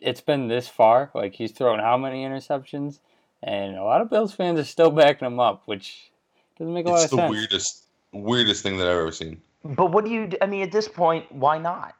[0.00, 1.10] it's been this far.
[1.14, 3.00] Like he's thrown how many interceptions,
[3.42, 6.10] and a lot of Bills fans are still backing him up, which
[6.58, 7.30] doesn't make a lot It's of the sense.
[7.30, 9.40] weirdest, weirdest thing that I've ever seen.
[9.64, 10.30] But what do you?
[10.42, 11.94] I mean, at this point, why not?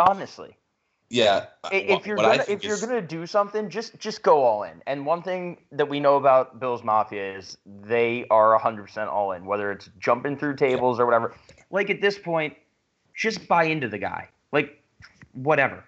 [0.00, 0.56] Honestly,
[1.12, 1.44] Yeah.
[1.70, 4.82] If you're gonna if you're is- gonna do something, just just go all in.
[4.86, 9.44] And one thing that we know about Bills Mafia is they are 100% all in,
[9.44, 11.34] whether it's jumping through tables or whatever.
[11.70, 12.56] Like at this point,
[13.14, 14.28] just buy into the guy.
[14.52, 14.82] Like
[15.34, 15.84] whatever.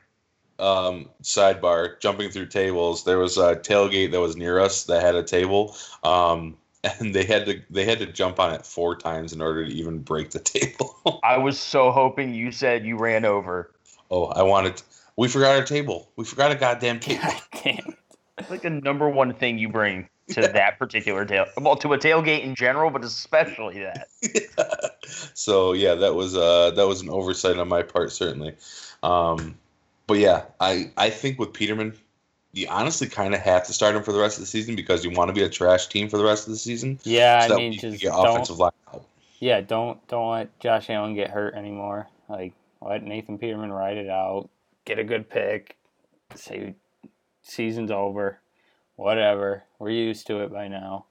[0.58, 3.04] um, sidebar, jumping through tables.
[3.04, 6.56] There was a tailgate that was near us that had a table, um,
[7.00, 9.72] and they had to they had to jump on it four times in order to
[9.72, 11.18] even break the table.
[11.24, 13.72] I was so hoping you said you ran over.
[14.10, 14.82] oh, I wanted.
[15.16, 16.10] We forgot our table.
[16.16, 17.22] We forgot a goddamn table.
[17.22, 17.96] God damn.
[18.38, 21.46] It's like the number one thing you bring to that particular tail.
[21.56, 24.98] Well, to a tailgate in general, but especially that.
[25.34, 28.54] so yeah, that was uh that was an oversight on my part certainly.
[29.02, 29.56] Um,
[30.06, 31.94] but yeah, I I think with Peterman,
[32.52, 35.04] you honestly kind of have to start him for the rest of the season because
[35.04, 36.98] you want to be a trash team for the rest of the season.
[37.04, 39.06] Yeah, so I mean, just get offensive line help.
[39.40, 42.08] Yeah, don't don't let Josh Allen get hurt anymore.
[42.28, 44.48] Like let Nathan Peterman ride it out,
[44.84, 45.76] get a good pick,
[46.34, 46.74] say
[47.42, 48.40] season's over,
[48.96, 49.64] whatever.
[49.78, 51.06] We're used to it by now,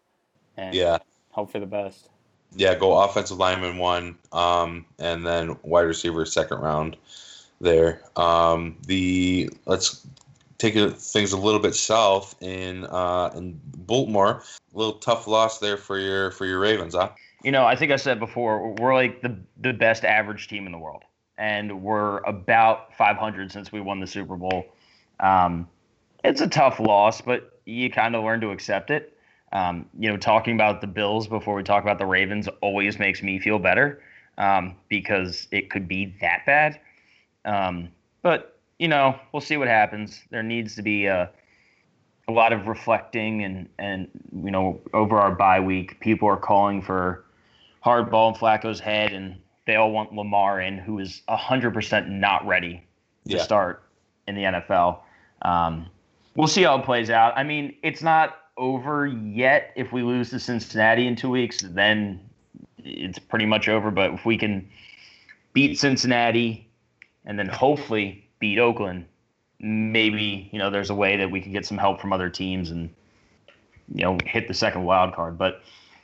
[0.57, 0.97] and Yeah.
[1.31, 2.09] hope for the best.
[2.55, 6.95] yeah, go offensive lineman one, um, and then wide receiver second round
[7.59, 8.01] there.
[8.15, 10.05] Um, the let's
[10.59, 14.43] take things a little bit south in uh, in Baltimore.
[14.73, 17.09] A little tough loss there for your for your Ravens, huh?
[17.43, 20.71] You know, I think I said before, we're like the the best average team in
[20.71, 21.03] the world,
[21.37, 24.65] and we're about 500 since we won the Super Bowl.
[25.19, 25.67] Um,
[26.23, 29.17] it's a tough loss, but you kind of learn to accept it.
[29.51, 33.21] Um, you know, talking about the Bills before we talk about the Ravens always makes
[33.21, 34.01] me feel better
[34.37, 36.79] um, because it could be that bad.
[37.45, 37.89] Um,
[38.21, 40.23] but you know, we'll see what happens.
[40.31, 41.29] There needs to be a
[42.27, 44.07] a lot of reflecting and and
[44.43, 47.25] you know over our bye week, people are calling for
[47.85, 52.45] Harbaugh and Flacco's head, and they all want Lamar in, who is hundred percent not
[52.45, 52.83] ready
[53.27, 53.41] to Yeah.
[53.43, 53.83] start
[54.27, 54.99] in the NFL.
[55.43, 55.87] Um,
[56.35, 57.33] we'll see how it plays out.
[57.37, 59.71] I mean, it's not over yet.
[59.75, 62.19] If we lose to Cincinnati in two weeks, then
[62.77, 63.91] it's pretty much over.
[63.91, 64.67] But if we can
[65.53, 66.67] beat Cincinnati
[67.25, 69.05] and then hopefully beat Oakland,
[69.59, 72.69] maybe you know there's a way that we can get some help from other teams
[72.71, 72.89] and
[73.93, 75.37] you know hit the second wild card.
[75.37, 75.61] But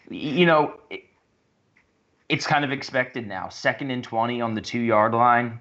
[0.09, 0.73] you know.
[0.89, 1.03] It,
[2.29, 3.49] it's kind of expected now.
[3.49, 5.59] Second and 20 on the two yard line.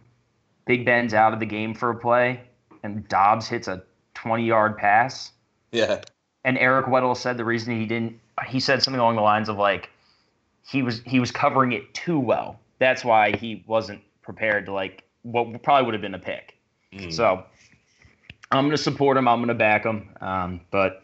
[0.66, 2.42] Big Ben's out of the game for a play,
[2.82, 3.82] and Dobbs hits a
[4.14, 5.32] 20 yard pass.
[5.72, 6.02] Yeah.
[6.44, 9.56] And Eric Weddle said the reason he didn't, he said something along the lines of
[9.56, 9.90] like,
[10.66, 12.60] he was he was covering it too well.
[12.78, 16.54] That's why he wasn't prepared to like what probably would have been a pick.
[16.92, 17.10] Mm.
[17.12, 17.42] So
[18.52, 19.26] I'm going to support him.
[19.26, 20.10] I'm going to back him.
[20.20, 21.02] Um, but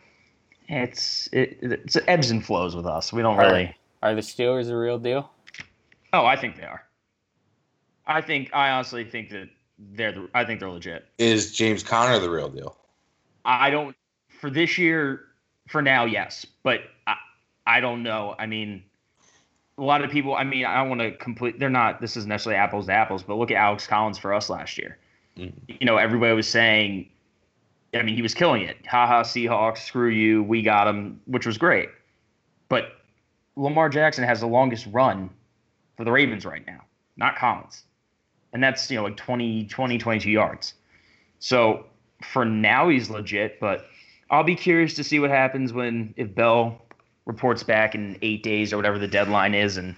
[0.68, 3.12] it's it, it's ebbs and flows with us.
[3.12, 3.46] We don't Right.
[3.46, 3.76] really.
[4.02, 5.30] Are the Steelers a real deal?
[6.14, 6.84] Oh, I think they are.
[8.06, 9.48] I think I honestly think that
[9.78, 11.06] they're the, I think they're legit.
[11.18, 12.76] Is James Conner the real deal?
[13.44, 13.96] I don't
[14.28, 15.22] for this year
[15.66, 17.16] for now, yes, but I,
[17.66, 18.36] I don't know.
[18.38, 18.84] I mean,
[19.76, 20.36] a lot of people.
[20.36, 21.58] I mean, I don't want to complete.
[21.58, 22.00] They're not.
[22.00, 24.98] This isn't necessarily apples to apples, but look at Alex Collins for us last year.
[25.36, 25.52] Mhm.
[25.66, 27.08] You know, everybody was saying.
[27.92, 28.76] I mean, he was killing it.
[28.86, 30.44] Ha ha, Seahawks, screw you.
[30.44, 31.88] We got him, which was great.
[32.68, 32.92] But
[33.56, 35.30] Lamar Jackson has the longest run
[35.96, 36.80] for the Ravens right now,
[37.16, 37.84] not Collins.
[38.52, 40.74] And that's, you know, like 20, 20, 22 yards.
[41.40, 41.86] So
[42.22, 43.86] for now, he's legit, but
[44.30, 46.80] I'll be curious to see what happens when, if Bell
[47.26, 49.76] reports back in eight days or whatever the deadline is.
[49.76, 49.96] And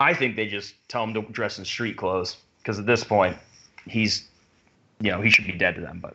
[0.00, 3.36] I think they just tell him to dress in street clothes because at this point,
[3.86, 4.28] he's,
[5.00, 6.00] you know, he should be dead to them.
[6.00, 6.14] But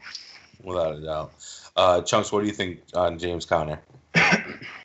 [0.64, 1.32] Without a doubt.
[1.76, 3.80] Uh, Chunks, what do you think on James Conner?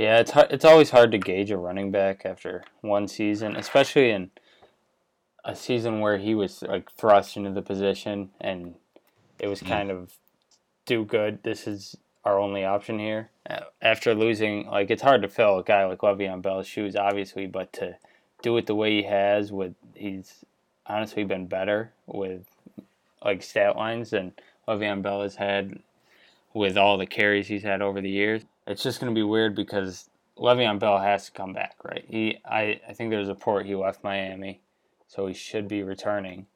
[0.00, 4.08] Yeah, it's hard, it's always hard to gauge a running back after one season, especially
[4.08, 4.30] in
[5.44, 8.76] a season where he was like thrust into the position and
[9.38, 10.14] it was kind of
[10.86, 11.42] do good.
[11.42, 13.28] This is our only option here.
[13.82, 17.70] After losing, like it's hard to fill a guy like Le'Veon Bell's shoes, obviously, but
[17.74, 17.98] to
[18.40, 20.46] do it the way he has, with he's
[20.86, 22.46] honestly been better with
[23.22, 24.32] like stat lines than
[24.66, 25.78] Le'Veon Bell has had
[26.52, 28.42] with all the carries he's had over the years.
[28.66, 32.04] It's just going to be weird because Le'Veon Bell has to come back, right?
[32.08, 34.60] He, I, I think there's a report he left Miami,
[35.06, 36.46] so he should be returning.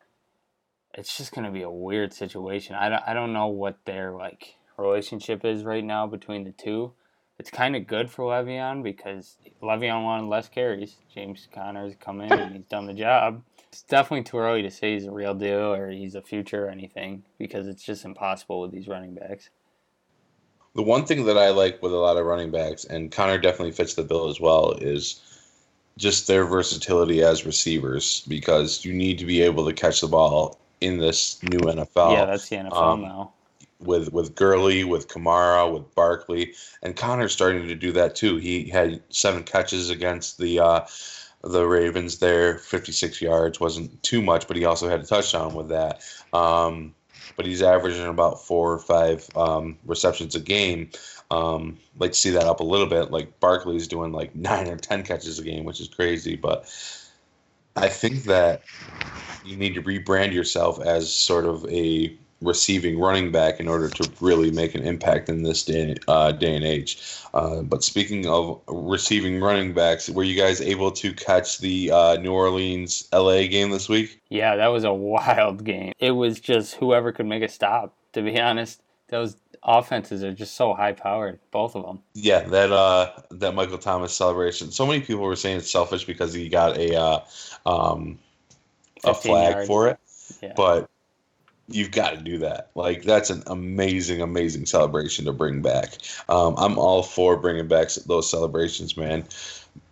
[0.95, 2.77] It's just going to be a weird situation.
[2.77, 6.93] I don't, I don't know what their like relationship is right now between the two.
[7.39, 10.97] It's kind of good for Le'Veon because Le'Veon wanted less carries.
[11.13, 13.43] James Conner's come in and he's done the job.
[13.69, 16.71] It's definitely too early to say he's a real deal or he's a future or
[16.71, 19.51] anything because it's just impossible with these running backs.
[20.75, 23.73] The one thing that I like with a lot of running backs, and Conner definitely
[23.73, 25.21] fits the bill as well, is
[25.97, 30.59] just their versatility as receivers because you need to be able to catch the ball
[30.81, 32.13] in this new NFL.
[32.13, 33.33] yeah, that's the NFL um, now.
[33.81, 38.37] with with Gurley, with Kamara, with Barkley, and Conner's starting to do that too.
[38.37, 40.87] He had seven catches against the uh,
[41.45, 45.69] the Ravens there, 56 yards wasn't too much, but he also had a touchdown with
[45.69, 46.03] that.
[46.33, 46.95] Um,
[47.37, 50.91] but he's averaging about four or five um, receptions a game.
[51.31, 53.11] Um, like to see that up a little bit.
[53.11, 56.37] Like Barkley's doing like nine or ten catches a game, which is crazy.
[56.37, 56.65] But
[57.77, 58.63] I think that
[59.45, 64.11] you need to rebrand yourself as sort of a receiving running back in order to
[64.21, 66.99] really make an impact in this day, uh, day and age.
[67.33, 72.17] Uh, but speaking of receiving running backs, were you guys able to catch the uh,
[72.17, 74.21] New Orleans LA game this week?
[74.29, 75.93] Yeah, that was a wild game.
[75.99, 77.95] It was just whoever could make a stop.
[78.13, 82.01] To be honest, those offenses are just so high powered, both of them.
[82.15, 84.71] Yeah, that uh, that Michael Thomas celebration.
[84.71, 87.21] So many people were saying it's selfish because he got a uh,
[87.67, 88.19] um,
[89.03, 89.67] a flag yard.
[89.67, 89.99] for it.
[90.43, 90.53] Yeah.
[90.57, 90.89] but
[91.69, 92.71] you've got to do that.
[92.75, 95.99] Like that's an amazing, amazing celebration to bring back.
[96.29, 99.25] Um, I'm all for bringing back those celebrations, man.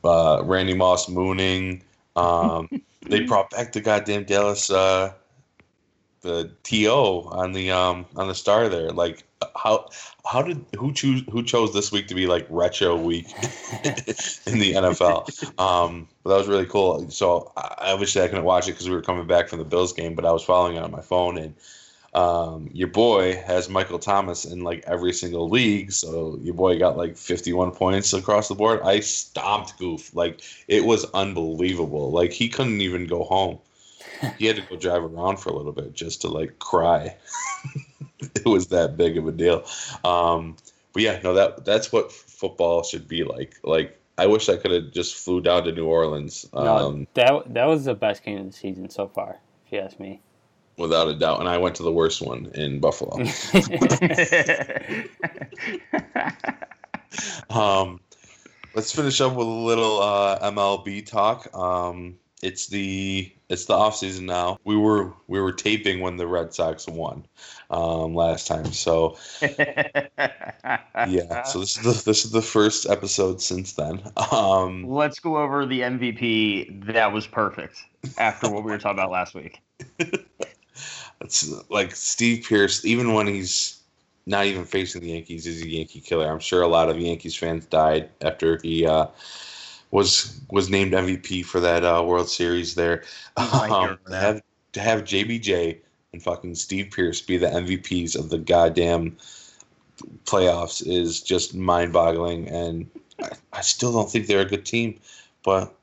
[0.05, 1.83] Uh, Randy Moss mooning.
[2.17, 2.69] Um,
[3.03, 5.13] they brought back the goddamn Dallas, uh,
[6.21, 6.87] the to
[7.33, 8.91] on the um on the star there.
[8.91, 9.25] Like
[9.57, 9.89] how
[10.25, 13.27] how did who choose who chose this week to be like retro week
[13.85, 15.61] in the NFL?
[15.61, 17.11] Um, but that was really cool.
[17.11, 19.65] So I, I wish I couldn't watch it because we were coming back from the
[19.65, 21.55] Bills game, but I was following it on my phone and.
[22.15, 26.99] Um, your boy has Michael Thomas in like every single league, so your boy got
[26.99, 28.83] like 51 points across the board.
[28.85, 32.11] I stomped Goof, like it was unbelievable.
[32.11, 33.61] Like he couldn't even go home.
[34.39, 37.17] He had to go drive around for a little bit just to like cry.
[38.35, 39.65] it was that big of a deal.
[40.05, 40.57] Um,
[40.93, 43.57] but yeah, no, that that's what football should be like.
[43.63, 46.49] Like I wish I could have just flew down to New Orleans.
[46.53, 49.79] Um, no, that that was the best game of the season so far, if you
[49.81, 50.21] ask me.
[50.79, 53.17] Without a doubt, and I went to the worst one in Buffalo.
[57.51, 58.01] um,
[58.75, 61.55] let's finish up with a little uh, MLB talk.
[61.55, 64.59] Um, it's the it's the off season now.
[64.65, 67.25] We were we were taping when the Red Sox won
[67.71, 71.43] um, last time, so yeah.
[71.45, 74.03] So this is the this is the first episode since then.
[74.33, 76.93] Um, Let's go over the MVP.
[76.93, 77.85] That was perfect
[78.19, 79.61] after what we were talking about last week.
[81.21, 83.81] it's like Steve Pearce, even when he's
[84.27, 86.29] not even facing the Yankees, is a Yankee killer.
[86.29, 88.85] I'm sure a lot of Yankees fans died after he.
[88.85, 89.07] Uh,
[89.93, 93.05] was was named MVP for that uh, World Series there.
[93.37, 95.79] Um, to have to have JBJ
[96.13, 99.17] and fucking Steve Pearce be the MVPs of the goddamn
[100.25, 102.91] playoffs is just mind boggling, and
[103.23, 104.99] I, I still don't think they're a good team,
[105.45, 105.75] but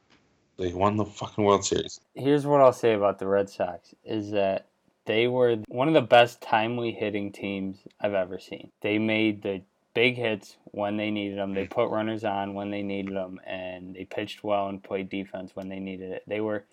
[0.57, 2.01] they won the fucking World Series.
[2.15, 4.65] Here's what I'll say about the Red Sox is that
[5.05, 8.71] they were one of the best timely hitting teams I've ever seen.
[8.81, 9.61] They made the
[9.99, 11.53] big hits when they needed them.
[11.53, 15.57] They put runners on when they needed them, and they pitched well and played defense
[15.57, 16.23] when they needed it.
[16.25, 16.63] They were,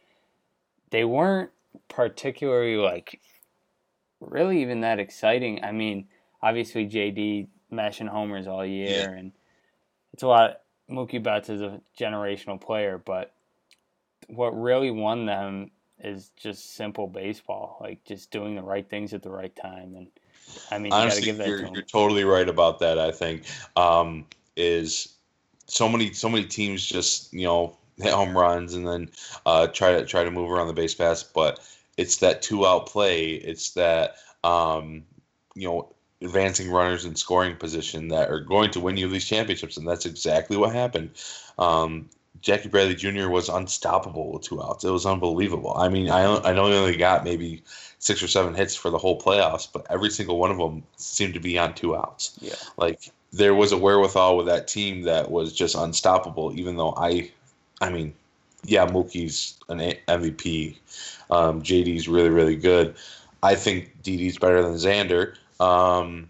[0.91, 1.51] they weren't
[1.89, 3.20] particularly like,
[4.20, 5.64] really even that exciting.
[5.64, 6.07] I mean,
[6.41, 9.11] obviously JD mashing homers all year, yeah.
[9.11, 9.33] and
[10.12, 10.61] it's a lot.
[10.89, 13.35] Mookie Betts is a generational player, but
[14.29, 19.24] what really won them is just simple baseball, like just doing the right things at
[19.24, 20.07] the right time and
[20.71, 22.99] I mean, you honestly, you are you're totally right about that.
[22.99, 23.45] I think
[23.77, 24.27] um,
[24.57, 25.15] is
[25.67, 29.11] so many so many teams just you know hit home runs and then
[29.45, 31.61] uh, try to try to move around the base pass, but
[31.97, 33.31] it's that two out play.
[33.31, 35.05] It's that um,
[35.55, 35.93] you know
[36.23, 40.07] advancing runners in scoring position that are going to win you these championships, and that's
[40.07, 41.11] exactly what happened.
[41.59, 42.09] Um,
[42.41, 43.28] Jackie Bradley Jr.
[43.28, 44.84] was unstoppable with two outs.
[44.84, 45.74] It was unbelievable.
[45.76, 47.62] I mean, I I know he only got maybe
[47.99, 51.34] six or seven hits for the whole playoffs, but every single one of them seemed
[51.34, 52.39] to be on two outs.
[52.41, 52.55] Yeah.
[52.76, 56.53] Like there was a wherewithal with that team that was just unstoppable.
[56.59, 57.30] Even though I,
[57.80, 58.14] I mean,
[58.64, 59.78] yeah, Mookie's an
[60.09, 60.76] MVP.
[61.30, 62.95] Um, JD's really really good.
[63.43, 65.37] I think Didi's better than Xander.
[65.61, 66.28] Um,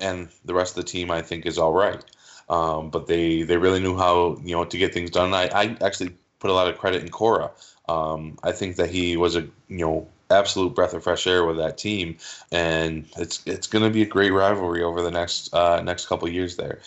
[0.00, 2.02] and the rest of the team I think is all right.
[2.48, 5.32] Um, but they they really knew how you know to get things done.
[5.34, 7.50] I, I actually put a lot of credit in Cora.
[7.88, 11.56] Um, I think that he was a you know absolute breath of fresh air with
[11.58, 12.18] that team,
[12.52, 16.28] and it's it's going to be a great rivalry over the next uh, next couple
[16.28, 16.80] years there.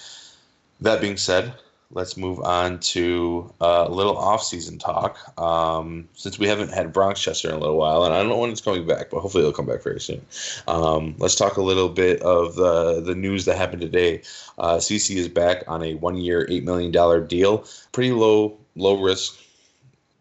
[0.81, 1.53] That being said,
[1.91, 5.17] let's move on to uh, a little off-season talk.
[5.39, 8.37] Um, since we haven't had Bronx Chester in a little while, and I don't know
[8.37, 10.25] when it's coming back, but hopefully it'll come back very soon.
[10.67, 14.21] Um, let's talk a little bit of the the news that happened today.
[14.57, 17.65] Uh, CC is back on a one-year, eight million dollar deal.
[17.91, 19.39] Pretty low low risk,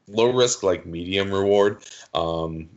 [0.08, 1.78] low risk like medium reward.
[2.14, 2.68] Um,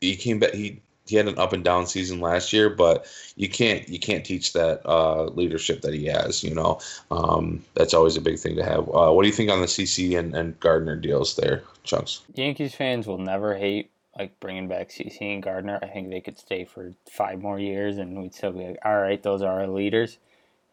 [0.00, 0.52] he came back.
[0.52, 3.06] He he had an up and down season last year, but
[3.36, 6.42] you can't you can't teach that uh, leadership that he has.
[6.44, 6.80] You know,
[7.10, 8.88] um, that's always a big thing to have.
[8.88, 12.20] Uh, what do you think on the CC and, and Gardner deals there, Chunks?
[12.34, 15.78] Yankees fans will never hate like bringing back CC and Gardner.
[15.80, 19.00] I think they could stay for five more years, and we'd still be like, all
[19.00, 20.18] right, those are our leaders.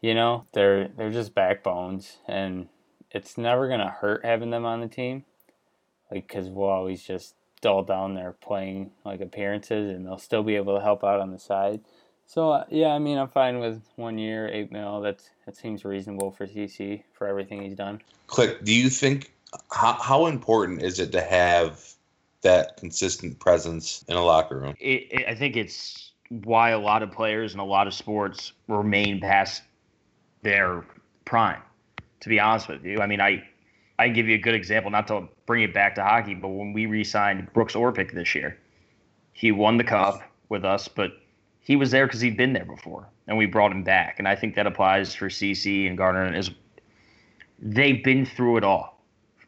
[0.00, 2.68] You know, they're they're just backbones, and
[3.10, 5.24] it's never gonna hurt having them on the team,
[6.10, 7.34] like because we'll always just
[7.66, 11.32] dull down there playing like appearances, and they'll still be able to help out on
[11.32, 11.80] the side.
[12.24, 15.00] So uh, yeah, I mean, I'm fine with one year, eight mil.
[15.00, 18.00] That's that seems reasonable for CC for everything he's done.
[18.28, 18.64] Click.
[18.64, 19.32] Do you think
[19.72, 21.84] how how important is it to have
[22.42, 24.76] that consistent presence in a locker room?
[24.78, 28.52] It, it, I think it's why a lot of players in a lot of sports
[28.68, 29.62] remain past
[30.42, 30.84] their
[31.24, 31.62] prime.
[32.20, 33.42] To be honest with you, I mean, I
[33.98, 36.72] I give you a good example, not to bring it back to hockey, but when
[36.72, 38.58] we re-signed Brooks Orpik this year,
[39.32, 41.12] he won the cup with us, but
[41.60, 44.18] he was there because he'd been there before, and we brought him back.
[44.18, 46.34] And I think that applies for CC and Gardner.
[46.34, 46.50] Is
[47.58, 49.02] they've been through it all.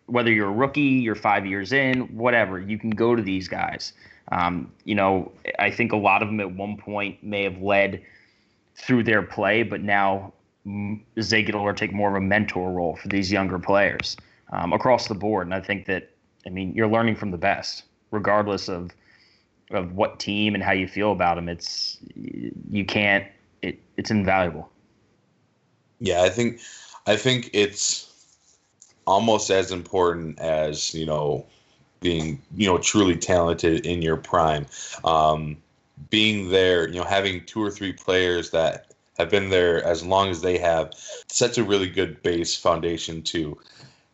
[0.06, 3.92] Whether you're a rookie, you're five years in, whatever, you can go to these guys.
[4.32, 8.02] Um, you know, I think a lot of them at one point may have led
[8.74, 10.32] through their play, but now
[10.64, 14.16] they get to take more of a mentor role for these younger players
[14.52, 15.46] um, across the board.
[15.46, 16.10] And I think that,
[16.46, 18.90] I mean, you're learning from the best, regardless of
[19.70, 21.48] of what team and how you feel about them.
[21.48, 21.98] It's
[22.70, 23.26] you can't.
[23.62, 24.70] It, it's invaluable.
[26.00, 26.60] Yeah, I think
[27.06, 28.04] I think it's
[29.06, 31.46] almost as important as you know
[32.00, 34.66] being you know truly talented in your prime.
[35.04, 35.56] Um,
[36.10, 40.30] being there, you know, having two or three players that have been there as long
[40.30, 40.92] as they have,
[41.26, 43.58] sets a really good base foundation to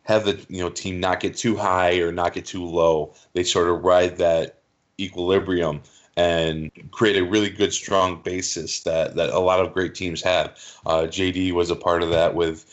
[0.05, 3.13] have the you know team not get too high or not get too low.
[3.33, 4.59] They sort of ride that
[4.99, 5.81] equilibrium
[6.17, 10.57] and create a really good strong basis that that a lot of great teams have.
[10.85, 12.65] Uh, JD was a part of that with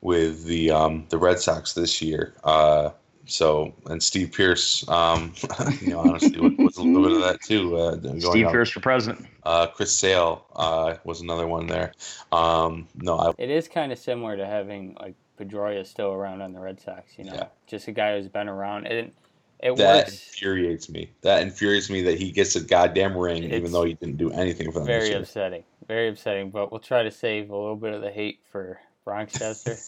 [0.00, 2.34] with the um, the Red Sox this year.
[2.44, 2.90] Uh,
[3.26, 5.32] so and Steve Pearce, um,
[5.80, 7.76] you know, honestly, was a little bit of that too.
[7.76, 9.26] Uh, Steve Pearce for president.
[9.44, 11.92] Uh, Chris Sale uh, was another one there.
[12.32, 16.52] Um, no, I, it is kind of similar to having like Pedroia still around on
[16.52, 17.18] the Red Sox.
[17.18, 17.46] You know, yeah.
[17.66, 18.86] just a guy who's been around.
[18.86, 19.12] And
[19.60, 20.12] it that works.
[20.12, 21.10] infuriates me.
[21.22, 24.30] That infuriates me that he gets a goddamn ring it's even though he didn't do
[24.30, 24.86] anything for them.
[24.86, 25.64] Very upsetting.
[25.88, 26.50] Very upsetting.
[26.50, 29.78] But we'll try to save a little bit of the hate for Bronxchester.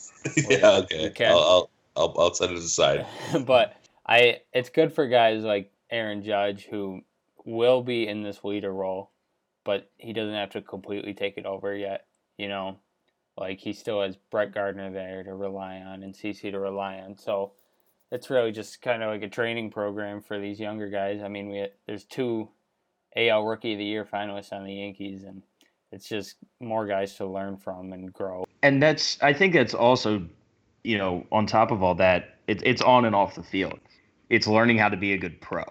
[0.51, 1.27] yeah, okay.
[1.27, 3.07] I'll, I'll, I'll, I'll set it aside.
[3.45, 3.77] but
[4.07, 7.03] I, it's good for guys like Aaron Judge who
[7.45, 9.11] will be in this leader role,
[9.65, 12.07] but he doesn't have to completely take it over yet.
[12.39, 12.79] You know,
[13.39, 17.17] like he still has Brett Gardner there to rely on and CC to rely on.
[17.17, 17.53] So
[18.11, 21.23] it's really just kind of like a training program for these younger guys.
[21.23, 22.49] I mean, we there's two
[23.17, 25.43] AL Rookie of the Year finalists on the Yankees, and
[25.93, 28.45] it's just more guys to learn from and grow.
[28.63, 30.27] And that's I think that's also,
[30.85, 33.79] you know, on top of all that, it's it's on and off the field.
[34.31, 35.65] It's learning how to be a good pro.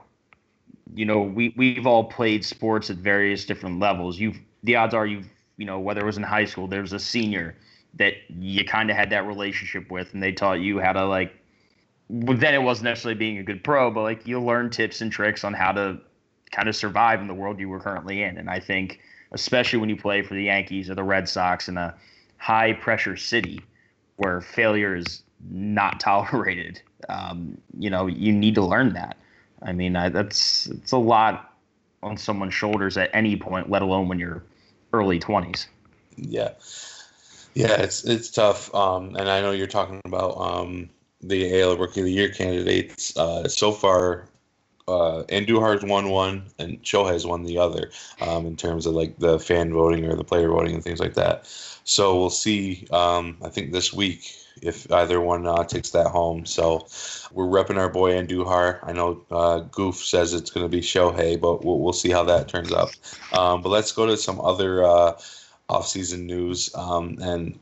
[0.94, 4.20] You know, we we've all played sports at various different levels.
[4.20, 7.00] You've the odds are you've you know whether it was in high school, there's a
[7.00, 7.56] senior
[7.96, 11.34] that you kind of had that relationship with, and they taught you how to like.
[12.10, 15.44] Then it wasn't necessarily being a good pro, but like you learn tips and tricks
[15.44, 16.00] on how to
[16.52, 18.38] kind of survive in the world you were currently in.
[18.38, 19.00] And I think,
[19.32, 21.96] especially when you play for the Yankees or the Red Sox in a
[22.38, 23.60] high pressure city
[24.18, 29.18] where failure is not tolerated, um, you know, you need to learn that.
[29.64, 31.54] I mean, I, that's it's a lot
[32.04, 34.44] on someone's shoulders at any point, let alone when you're
[34.96, 35.68] early 20s.
[36.18, 36.52] Yeah.
[37.54, 38.74] Yeah, it's it's tough.
[38.76, 40.90] Um, and I know you're talking about um,
[41.22, 43.16] the AL Rookie of the Year candidates.
[43.16, 44.28] Uh, so far,
[44.88, 47.92] uh, Andujar's won one and Shohei's won the other
[48.22, 51.16] um, in terms of like the fan voting or the player voting and things like
[51.16, 51.48] that.
[51.86, 52.88] So we'll see.
[52.92, 56.46] Um, I think this week if either one uh, takes that home.
[56.46, 56.88] So
[57.32, 58.80] we're repping our boy Andujar.
[58.84, 62.24] I know uh, Goof says it's going to be Shohei, but we'll, we'll see how
[62.24, 62.90] that turns up.
[63.34, 65.20] Um, but let's go to some other uh,
[65.70, 66.74] offseason news.
[66.76, 67.60] Um, and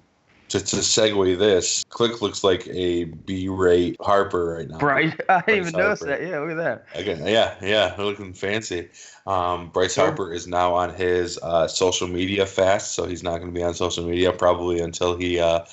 [0.54, 4.78] to, to segue this, Click looks like a B-rate Harper right now.
[4.78, 6.22] Right, I didn't even notice that.
[6.22, 6.86] Yeah, look at that.
[6.94, 8.90] Again, yeah, yeah, looking fancy.
[9.26, 13.52] Um, Bryce Harper is now on his uh, social media fast, so he's not going
[13.52, 15.66] to be on social media probably until he uh,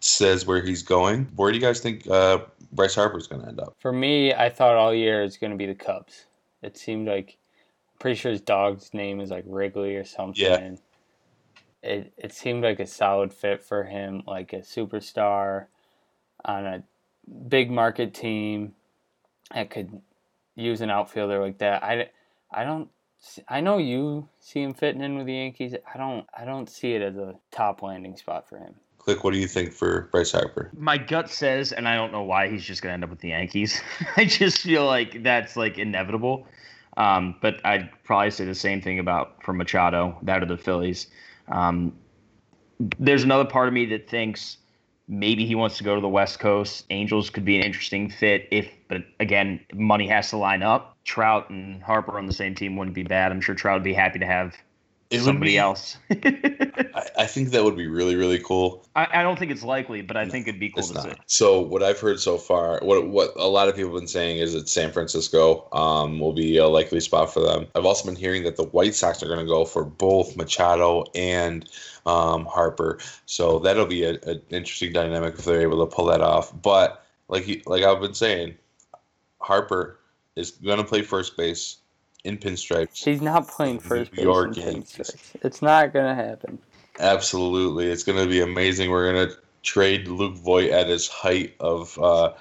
[0.00, 1.28] says where he's going.
[1.36, 2.40] Where do you guys think uh,
[2.72, 3.74] Bryce Harper is going to end up?
[3.78, 6.26] For me, I thought all year it's going to be the Cubs.
[6.62, 7.36] It seemed like,
[7.92, 10.44] I'm pretty sure his dog's name is like Wrigley or something.
[10.44, 10.74] Yeah
[11.82, 15.66] it, it seemed like a solid fit for him, like a superstar
[16.44, 16.82] on a
[17.48, 18.74] big market team
[19.54, 20.00] that could
[20.54, 21.82] use an outfielder like that.
[21.82, 22.10] I,
[22.50, 22.90] I don't
[23.48, 25.74] I know you see him fitting in with the Yankees.
[25.92, 28.74] I don't I don't see it as a top landing spot for him.
[29.08, 30.70] Click, what do you think for Bryce Harper?
[30.76, 33.30] My gut says, and I don't know why he's just gonna end up with the
[33.30, 33.80] Yankees.
[34.18, 36.46] I just feel like that's like inevitable.
[36.98, 41.06] Um, but I'd probably say the same thing about for Machado, that of the Phillies.
[41.50, 41.96] Um,
[42.98, 44.58] there's another part of me that thinks
[45.08, 46.84] maybe he wants to go to the West Coast.
[46.90, 50.98] Angels could be an interesting fit if, but again, money has to line up.
[51.04, 53.32] Trout and Harper on the same team wouldn't be bad.
[53.32, 54.54] I'm sure Trout would be happy to have
[55.10, 55.96] it somebody be, else.
[56.10, 58.86] I, I, think that would be really, really cool.
[58.94, 61.04] I, I don't think it's likely, but I no, think it'd be cool to not.
[61.04, 61.12] see.
[61.26, 64.36] So what I've heard so far, what what a lot of people have been saying
[64.38, 67.66] is that San Francisco um, will be a likely spot for them.
[67.74, 71.04] I've also been hearing that the White Sox are going to go for both Machado
[71.14, 71.68] and
[72.04, 72.98] um, Harper.
[73.24, 76.52] So that'll be an interesting dynamic if they're able to pull that off.
[76.60, 78.56] But like like I've been saying,
[79.40, 79.98] Harper
[80.36, 81.78] is going to play first base
[82.24, 82.90] in pinstripes.
[82.94, 85.30] She's not playing first base in pinstripes.
[85.42, 86.58] It's not gonna happen.
[86.98, 88.90] Absolutely, it's gonna be amazing.
[88.90, 92.32] We're gonna trade Luke Voit at his height of uh,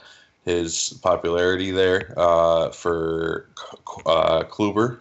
[0.46, 3.50] his popularity there uh, for
[4.06, 5.00] uh, Kluber,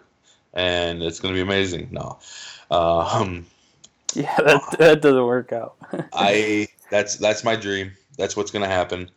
[0.53, 1.87] and it's gonna be amazing.
[1.91, 2.19] No,
[2.69, 3.45] um,
[4.13, 5.75] yeah, that that doesn't work out.
[6.13, 7.91] I that's that's my dream.
[8.17, 9.09] That's what's gonna happen.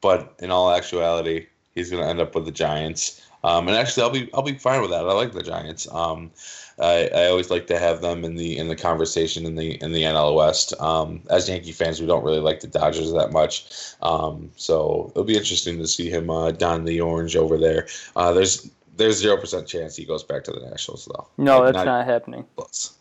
[0.00, 3.22] But in all actuality, he's gonna end up with the Giants.
[3.44, 5.08] Um, and actually, I'll be I'll be fine with that.
[5.08, 5.88] I like the Giants.
[5.92, 6.30] Um,
[6.78, 9.92] I, I always like to have them in the in the conversation in the in
[9.92, 10.72] the NL West.
[10.80, 13.66] Um, as Yankee fans, we don't really like the Dodgers that much,
[14.00, 17.88] um, so it'll be interesting to see him uh, don the orange over there.
[18.16, 21.26] Uh, there's there's zero percent chance he goes back to the Nationals though.
[21.36, 22.44] No, like, that's not, not happening.
[22.56, 22.94] Close.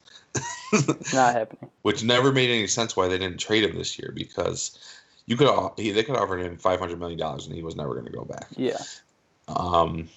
[1.14, 1.70] Not happening.
[1.84, 4.80] Which never made any sense why they didn't trade him this year because
[5.26, 7.94] you could he, they could offer him five hundred million dollars and he was never
[7.94, 8.48] going to go back.
[8.56, 8.78] Yeah.
[9.48, 10.08] Um,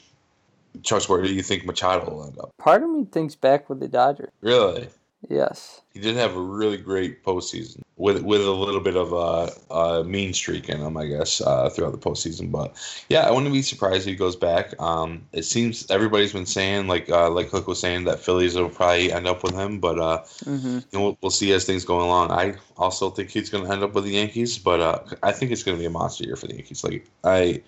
[0.82, 2.50] Chuck, where do you think Machado will end up?
[2.58, 4.30] Part of me thinks back with the Dodgers.
[4.40, 4.88] Really?
[5.28, 5.80] Yes.
[5.92, 10.04] He did have a really great postseason with with a little bit of a, a
[10.04, 12.50] mean streak in him, I guess, uh, throughout the postseason.
[12.50, 12.74] But
[13.08, 14.78] yeah, I wouldn't be surprised if he goes back.
[14.80, 18.68] Um, it seems everybody's been saying, like uh, like Cook was saying, that Phillies will
[18.68, 19.78] probably end up with him.
[19.78, 22.30] But uh, hmm you know, we'll, we'll see as things go along.
[22.30, 25.52] I also think he's going to end up with the Yankees, but uh, I think
[25.52, 26.82] it's going to be a monster year for the Yankees.
[26.84, 27.62] Like I,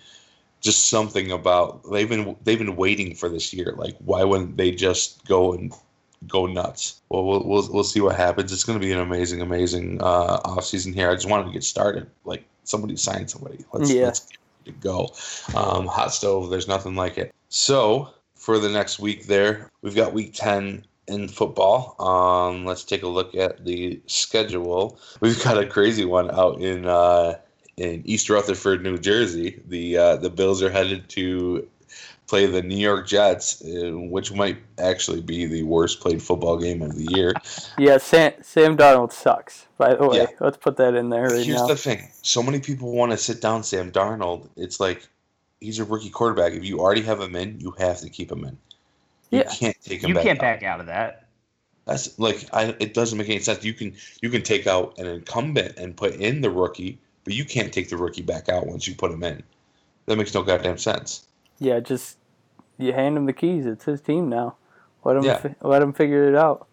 [0.61, 3.75] just something about they've been they've been waiting for this year.
[3.77, 5.73] Like why wouldn't they just go and
[6.27, 7.01] go nuts?
[7.09, 8.53] Well, we'll we'll, we'll see what happens.
[8.53, 11.11] It's going to be an amazing, amazing uh, off season here.
[11.11, 12.09] I just wanted to get started.
[12.25, 13.65] Like somebody sign somebody.
[13.73, 14.07] Let's, Yeah.
[14.07, 15.11] let's get to go.
[15.55, 16.51] Um, hot stove.
[16.51, 17.33] There's nothing like it.
[17.49, 21.95] So for the next week, there we've got week ten in football.
[22.01, 24.99] Um, let's take a look at the schedule.
[25.21, 27.35] We've got a crazy one out in uh,
[27.77, 29.61] in East Rutherford, New Jersey.
[29.69, 31.69] The uh, the Bills are headed to
[32.27, 36.83] play the New York Jets, uh, which might actually be the worst played football game
[36.83, 37.33] of the year.
[37.79, 40.19] Yeah, Sam, Sam Darnold sucks, by the way.
[40.19, 40.27] Yeah.
[40.41, 41.67] Let's put that in there right Here's now.
[41.67, 44.49] the thing: so many people want to sit down Sam Darnold.
[44.57, 45.07] It's like
[45.61, 46.53] he's a rookie quarterback.
[46.55, 48.57] If you already have him in, you have to keep him in.
[49.31, 49.53] You Yeah.
[49.55, 50.25] can't take him You back.
[50.25, 50.43] can't out.
[50.43, 51.25] back out of that.
[51.85, 53.63] That's like I, it doesn't make any sense.
[53.65, 57.45] You can you can take out an incumbent and put in the rookie, but you
[57.45, 59.43] can't take the rookie back out once you put him in.
[60.07, 61.27] That makes no goddamn sense.
[61.59, 62.17] Yeah, just
[62.79, 63.67] you hand him the keys.
[63.67, 64.55] It's his team now.
[65.05, 65.37] Let him Yeah.
[65.39, 66.69] fi- let him figure it out.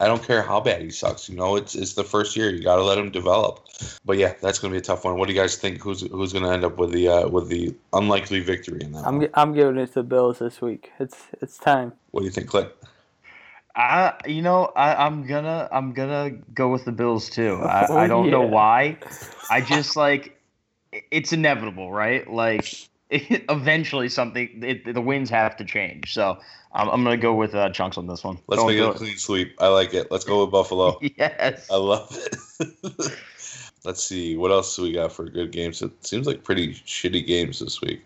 [0.00, 1.28] I don't care how bad he sucks.
[1.28, 2.50] You know, it's it's the first year.
[2.50, 3.60] You got to let him develop.
[4.04, 5.16] But yeah, that's going to be a tough one.
[5.16, 5.80] What do you guys think?
[5.80, 9.06] Who's who's going to end up with the uh, with the unlikely victory in that?
[9.06, 9.28] I'm one?
[9.34, 10.90] I'm giving it to the Bills this week.
[10.98, 11.92] It's it's time.
[12.10, 12.70] What do you think, Clint?
[13.74, 17.54] I, you know, I, I'm gonna, I'm gonna go with the Bills too.
[17.62, 18.98] I, Oh, I don't know why.
[19.50, 20.38] I just like,
[21.10, 22.30] it's inevitable, right?
[22.30, 22.66] Like,
[23.10, 26.12] eventually something, it, the winds have to change.
[26.12, 26.38] So
[26.72, 28.38] I'm, I'm gonna go with uh, chunks on this one.
[28.46, 29.54] Let's Going make it a clean sweep.
[29.58, 30.10] I like it.
[30.10, 30.98] Let's go with Buffalo.
[31.00, 31.68] Yes.
[31.70, 32.16] I love
[32.60, 33.18] it.
[33.84, 35.82] Let's see what else do we got for good games.
[35.82, 38.02] It seems like pretty shitty games this week.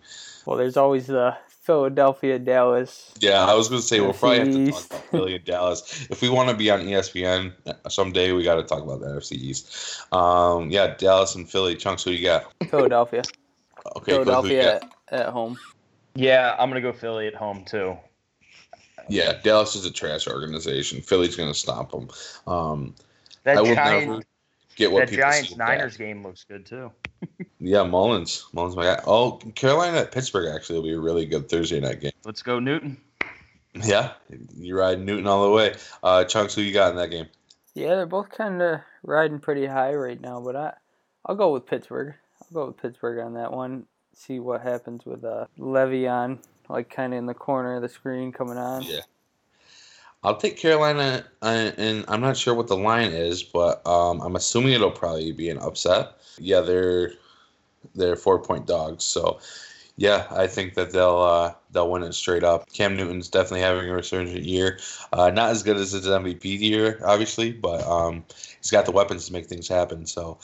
[0.46, 1.36] Well, there's always the
[1.66, 3.12] Philadelphia Dallas.
[3.18, 6.06] Yeah, I was going to say we'll probably have to talk about Philly and Dallas
[6.08, 7.52] if we want to be on ESPN
[7.90, 8.30] someday.
[8.30, 10.00] We got to talk about the NFC East.
[10.12, 11.74] Um, yeah, Dallas and Philly.
[11.74, 12.52] Chunks, who you got?
[12.68, 13.22] Philadelphia.
[13.96, 14.92] Okay, Cliff, who you Philadelphia got?
[15.10, 15.58] at, at home.
[16.14, 17.98] Yeah, I'm gonna go Philly at home too.
[19.08, 21.00] Yeah, Dallas is a trash organization.
[21.00, 22.08] Philly's going to stop them.
[22.46, 22.94] Um,
[23.44, 24.22] That I will Giant, never
[24.76, 25.64] get what that people Giants with that.
[25.66, 26.92] Niners game looks good too.
[27.58, 28.44] Yeah, Mullens.
[28.52, 29.02] Mullens, my guy.
[29.06, 32.12] Oh, Carolina at Pittsburgh actually will be a really good Thursday night game.
[32.24, 32.98] Let's go Newton.
[33.82, 34.12] Yeah,
[34.56, 35.74] you ride Newton all the way.
[36.02, 37.26] Uh, Chunks, who you got in that game?
[37.74, 40.74] Yeah, they're both kind of riding pretty high right now, but I
[41.24, 42.14] I'll go with Pittsburgh.
[42.42, 43.86] I'll go with Pittsburgh on that one.
[44.14, 48.32] See what happens with uh Le'Veon, like kind of in the corner of the screen
[48.32, 48.82] coming on.
[48.82, 49.00] Yeah.
[50.26, 54.34] I'll take Carolina, uh, and I'm not sure what the line is, but um, I'm
[54.34, 56.14] assuming it'll probably be an upset.
[56.38, 57.12] Yeah, they're
[57.94, 59.38] they're four point dogs, so
[59.96, 62.68] yeah, I think that they'll uh, they'll win it straight up.
[62.72, 64.80] Cam Newton's definitely having a resurgent year,
[65.12, 68.24] uh, not as good as his MVP year, obviously, but um,
[68.60, 70.06] he's got the weapons to make things happen.
[70.06, 70.38] So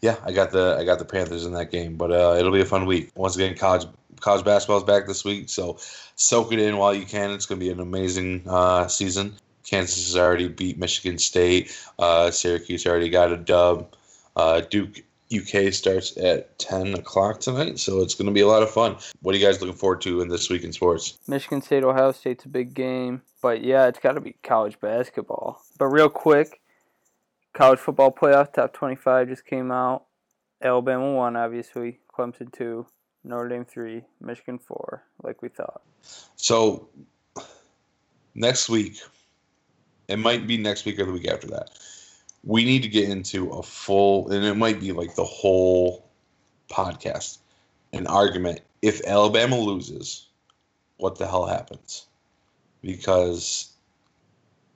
[0.00, 2.60] yeah, I got the I got the Panthers in that game, but uh, it'll be
[2.60, 3.12] a fun week.
[3.14, 3.86] Once again, college
[4.20, 5.78] college basketball's back this week, so
[6.16, 7.30] soak it in while you can.
[7.30, 9.34] It's going to be an amazing uh, season.
[9.64, 11.76] Kansas has already beat Michigan State.
[11.98, 13.94] Uh, Syracuse already got a dub.
[14.34, 15.02] Uh, Duke
[15.34, 18.96] UK starts at 10 o'clock tonight, so it's going to be a lot of fun.
[19.20, 21.18] What are you guys looking forward to in this week in sports?
[21.26, 25.60] Michigan State, Ohio State's a big game, but yeah, it's got to be college basketball.
[25.78, 26.60] But real quick,
[27.52, 30.04] college football playoff top 25 just came out.
[30.62, 32.00] Alabama won, obviously.
[32.16, 32.86] Clemson 2,
[33.24, 35.82] Notre Dame 3, Michigan 4, like we thought.
[36.36, 36.88] So
[38.34, 38.98] next week,
[40.08, 41.70] it might be next week or the week after that.
[42.44, 46.08] We need to get into a full, and it might be like the whole
[46.70, 47.38] podcast,
[47.92, 48.60] an argument.
[48.80, 50.28] If Alabama loses,
[50.98, 52.06] what the hell happens?
[52.80, 53.72] Because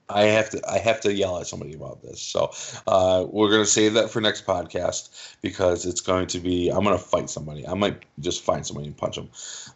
[0.08, 2.20] I have to, I have to yell at somebody about this.
[2.20, 2.52] So
[2.86, 6.68] uh, we're gonna save that for next podcast because it's going to be.
[6.68, 7.66] I'm gonna fight somebody.
[7.66, 9.30] I might just find somebody and punch them.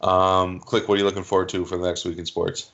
[0.09, 0.89] Um, Click.
[0.89, 2.73] What are you looking forward to for the next week in sports?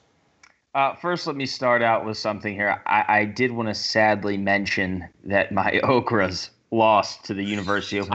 [0.75, 2.81] Uh, first, let me start out with something here.
[2.87, 8.09] I, I did want to sadly mention that my Okras lost to the University of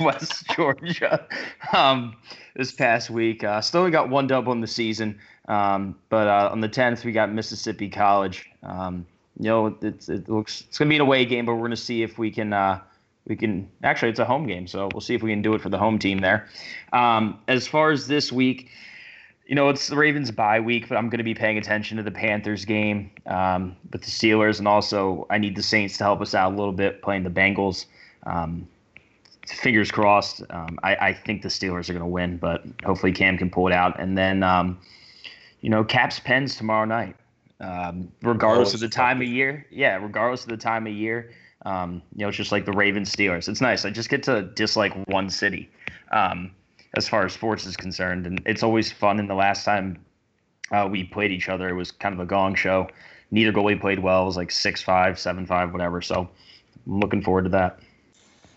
[0.00, 1.26] West, Georgia
[1.76, 2.16] um,
[2.56, 3.44] this past week.
[3.44, 5.18] Uh, still, we got one dub on the season,
[5.50, 8.48] um, but uh, on the 10th, we got Mississippi College.
[8.62, 9.04] Um,
[9.36, 12.04] you know, it's it looks it's gonna be an away game, but we're gonna see
[12.04, 12.80] if we can uh,
[13.26, 15.60] we can actually it's a home game, so we'll see if we can do it
[15.60, 16.48] for the home team there.
[16.92, 18.70] Um, as far as this week,
[19.44, 22.12] you know, it's the Ravens bye week, but I'm to be paying attention to the
[22.12, 26.32] Panthers game um, with the Steelers, and also I need the Saints to help us
[26.32, 27.86] out a little bit playing the Bengals.
[28.24, 28.68] Um,
[29.48, 30.44] fingers crossed.
[30.50, 33.72] Um, I, I, think the Steelers are to win, but hopefully Cam can pull it
[33.72, 33.98] out.
[33.98, 34.78] And then, um,
[35.60, 37.16] you know, Caps Pens tomorrow night.
[37.60, 41.30] Um, regardless of the time of year, yeah, regardless of the time of year,
[41.66, 43.48] um, you know, it's just like the Ravens Steelers.
[43.48, 43.84] It's nice.
[43.84, 45.68] I just get to dislike one city
[46.10, 46.52] um,
[46.94, 49.20] as far as sports is concerned, and it's always fun.
[49.20, 50.02] And the last time
[50.70, 52.88] uh, we played each other, it was kind of a gong show.
[53.30, 54.22] Neither goalie played well.
[54.22, 56.00] It was like six five, seven five, whatever.
[56.00, 56.30] So
[56.86, 57.80] I'm looking forward to that.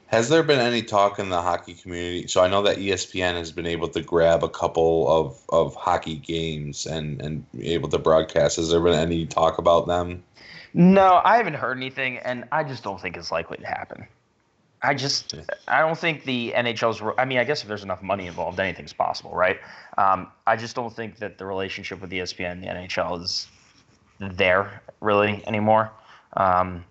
[0.08, 2.28] Has there been any talk in the hockey community?
[2.28, 6.16] So I know that ESPN has been able to grab a couple of, of hockey
[6.16, 8.58] games and, and able to broadcast.
[8.58, 10.24] Has there been any talk about them?
[10.76, 14.08] No, I haven't heard anything, and I just don't think it's likely to happen.
[14.84, 15.34] I just,
[15.68, 17.02] I don't think the NHL's.
[17.18, 19.60] I mean, I guess if there's enough money involved, anything's possible, right?
[19.98, 23.48] Um, I just don't think that the relationship with ESPN and the NHL is
[24.20, 25.92] there really anymore.
[26.36, 26.84] Um,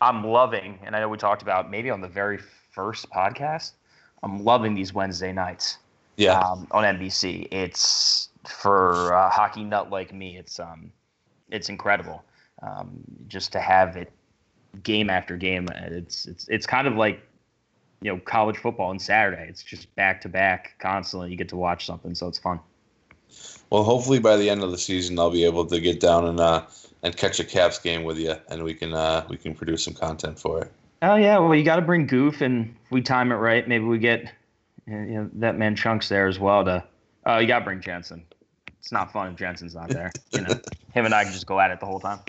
[0.00, 2.38] I'm loving, and I know we talked about maybe on the very
[2.70, 3.72] first podcast.
[4.22, 5.78] I'm loving these Wednesday nights.
[6.16, 6.38] Yeah.
[6.40, 10.36] Um, on NBC, it's for a hockey nut like me.
[10.36, 10.92] It's um,
[11.50, 12.24] it's incredible.
[12.62, 14.10] Um, just to have it
[14.82, 15.68] game after game.
[15.68, 17.20] It's it's it's kind of like
[18.00, 19.46] you know college football on Saturday.
[19.48, 21.30] It's just back to back constantly.
[21.30, 22.60] You get to watch something, so it's fun.
[23.70, 26.40] Well, hopefully by the end of the season, I'll be able to get down and
[26.40, 26.62] uh,
[27.02, 29.94] and catch a Caps game with you, and we can uh, we can produce some
[29.94, 30.72] content for it.
[31.02, 33.84] Oh yeah, well you got to bring Goof, and if we time it right, maybe
[33.84, 34.32] we get
[34.86, 36.64] you know that man Chunks there as well.
[36.64, 36.84] To
[37.26, 38.24] oh, you got to bring Jensen.
[38.80, 40.10] It's not fun if Jensen's not there.
[40.32, 40.54] You know,
[40.94, 42.20] him and I can just go at it the whole time.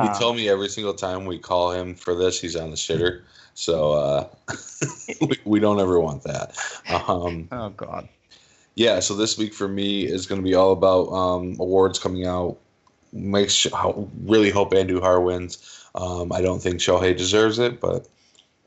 [0.00, 2.76] He um, told me every single time we call him for this, he's on the
[2.76, 3.22] shitter.
[3.54, 4.28] So uh,
[5.20, 6.56] we, we, don't ever want that.
[6.88, 8.08] Um, oh God.
[8.74, 9.00] Yeah.
[9.00, 12.56] So this week for me is going to be all about um, awards coming out.
[13.12, 15.86] Make sure, really hope Andujar wins.
[15.94, 18.08] Um, I don't think Shohei deserves it, but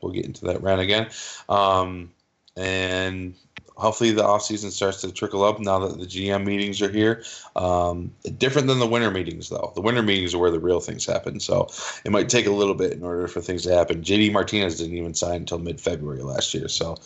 [0.00, 1.08] we'll get into that rant again.
[1.48, 2.12] Um,
[2.56, 3.34] and
[3.76, 7.22] hopefully the offseason starts to trickle up now that the GM meetings are here.
[7.54, 9.72] Um, different than the winter meetings, though.
[9.74, 11.40] The winter meetings are where the real things happen.
[11.40, 11.68] So
[12.04, 14.02] it might take a little bit in order for things to happen.
[14.02, 16.68] JD Martinez didn't even sign until mid February last year.
[16.68, 16.96] So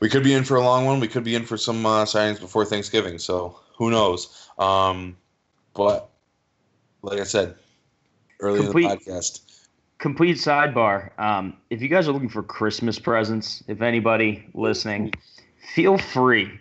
[0.00, 1.00] we could be in for a long one.
[1.00, 3.18] We could be in for some uh, signings before Thanksgiving.
[3.18, 4.48] So who knows?
[4.58, 5.16] Um,
[5.74, 6.10] but
[7.06, 7.54] like I said
[8.40, 8.84] earlier Complete.
[8.84, 9.40] in the podcast,
[9.98, 11.18] complete sidebar.
[11.18, 15.12] Um, if you guys are looking for Christmas presents, if anybody listening,
[15.74, 16.60] feel free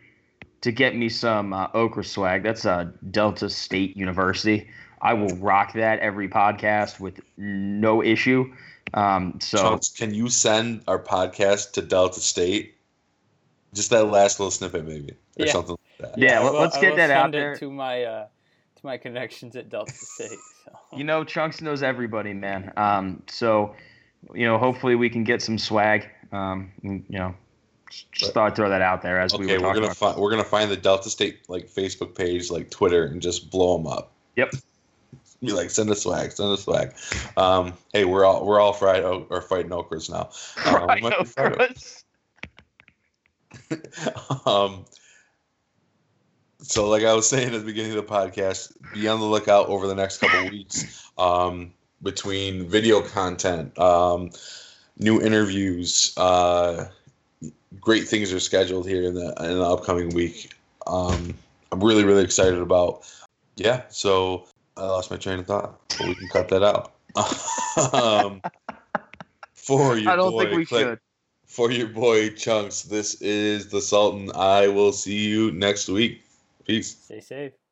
[0.61, 2.43] to get me some uh, okra swag.
[2.43, 4.69] That's uh, Delta State University.
[5.01, 8.51] I will rock that every podcast with no issue.
[8.93, 12.75] Um, so, can you send our podcast to Delta State?
[13.73, 15.51] Just that last little snippet, maybe, or yeah.
[15.51, 16.17] something like that.
[16.17, 17.55] Yeah, will, let's get that out there.
[17.57, 18.29] To my uh, to
[18.85, 20.39] my connections at Delta State.
[20.63, 20.97] So.
[20.97, 22.71] You know, Chunks knows everybody, man.
[22.77, 23.75] Um, so,
[24.33, 26.07] you know, hopefully we can get some swag.
[26.31, 27.35] Um, you know,
[28.11, 29.65] just thought I'd throw that out there as okay, we were talking.
[29.67, 33.21] we're gonna find we're gonna find the Delta State like Facebook page, like Twitter, and
[33.21, 34.13] just blow them up.
[34.35, 34.53] Yep.
[35.41, 36.95] Be like, send a swag, send a swag.
[37.37, 40.29] Um, hey, we're all we're all fried o- or fighting okras now.
[40.65, 42.03] Um, fried okras.
[44.47, 44.85] um,
[46.67, 49.67] so like I was saying at the beginning of the podcast, be on the lookout
[49.67, 54.31] over the next couple weeks um, between video content, um,
[54.97, 56.13] new interviews.
[56.17, 56.87] Uh,
[57.79, 60.53] great things are scheduled here in the in the upcoming week.
[60.87, 61.33] Um,
[61.71, 63.03] I'm really really excited about.
[63.57, 66.93] Yeah, so I lost my train of thought, but we can cut that out.
[67.93, 68.41] um,
[69.53, 70.99] for your I don't boy, think we click, should.
[71.45, 74.31] For your boy Chunks, this is the Sultan.
[74.35, 76.24] I will see you next week.
[76.65, 77.05] Peace.
[77.05, 77.64] Stay safe.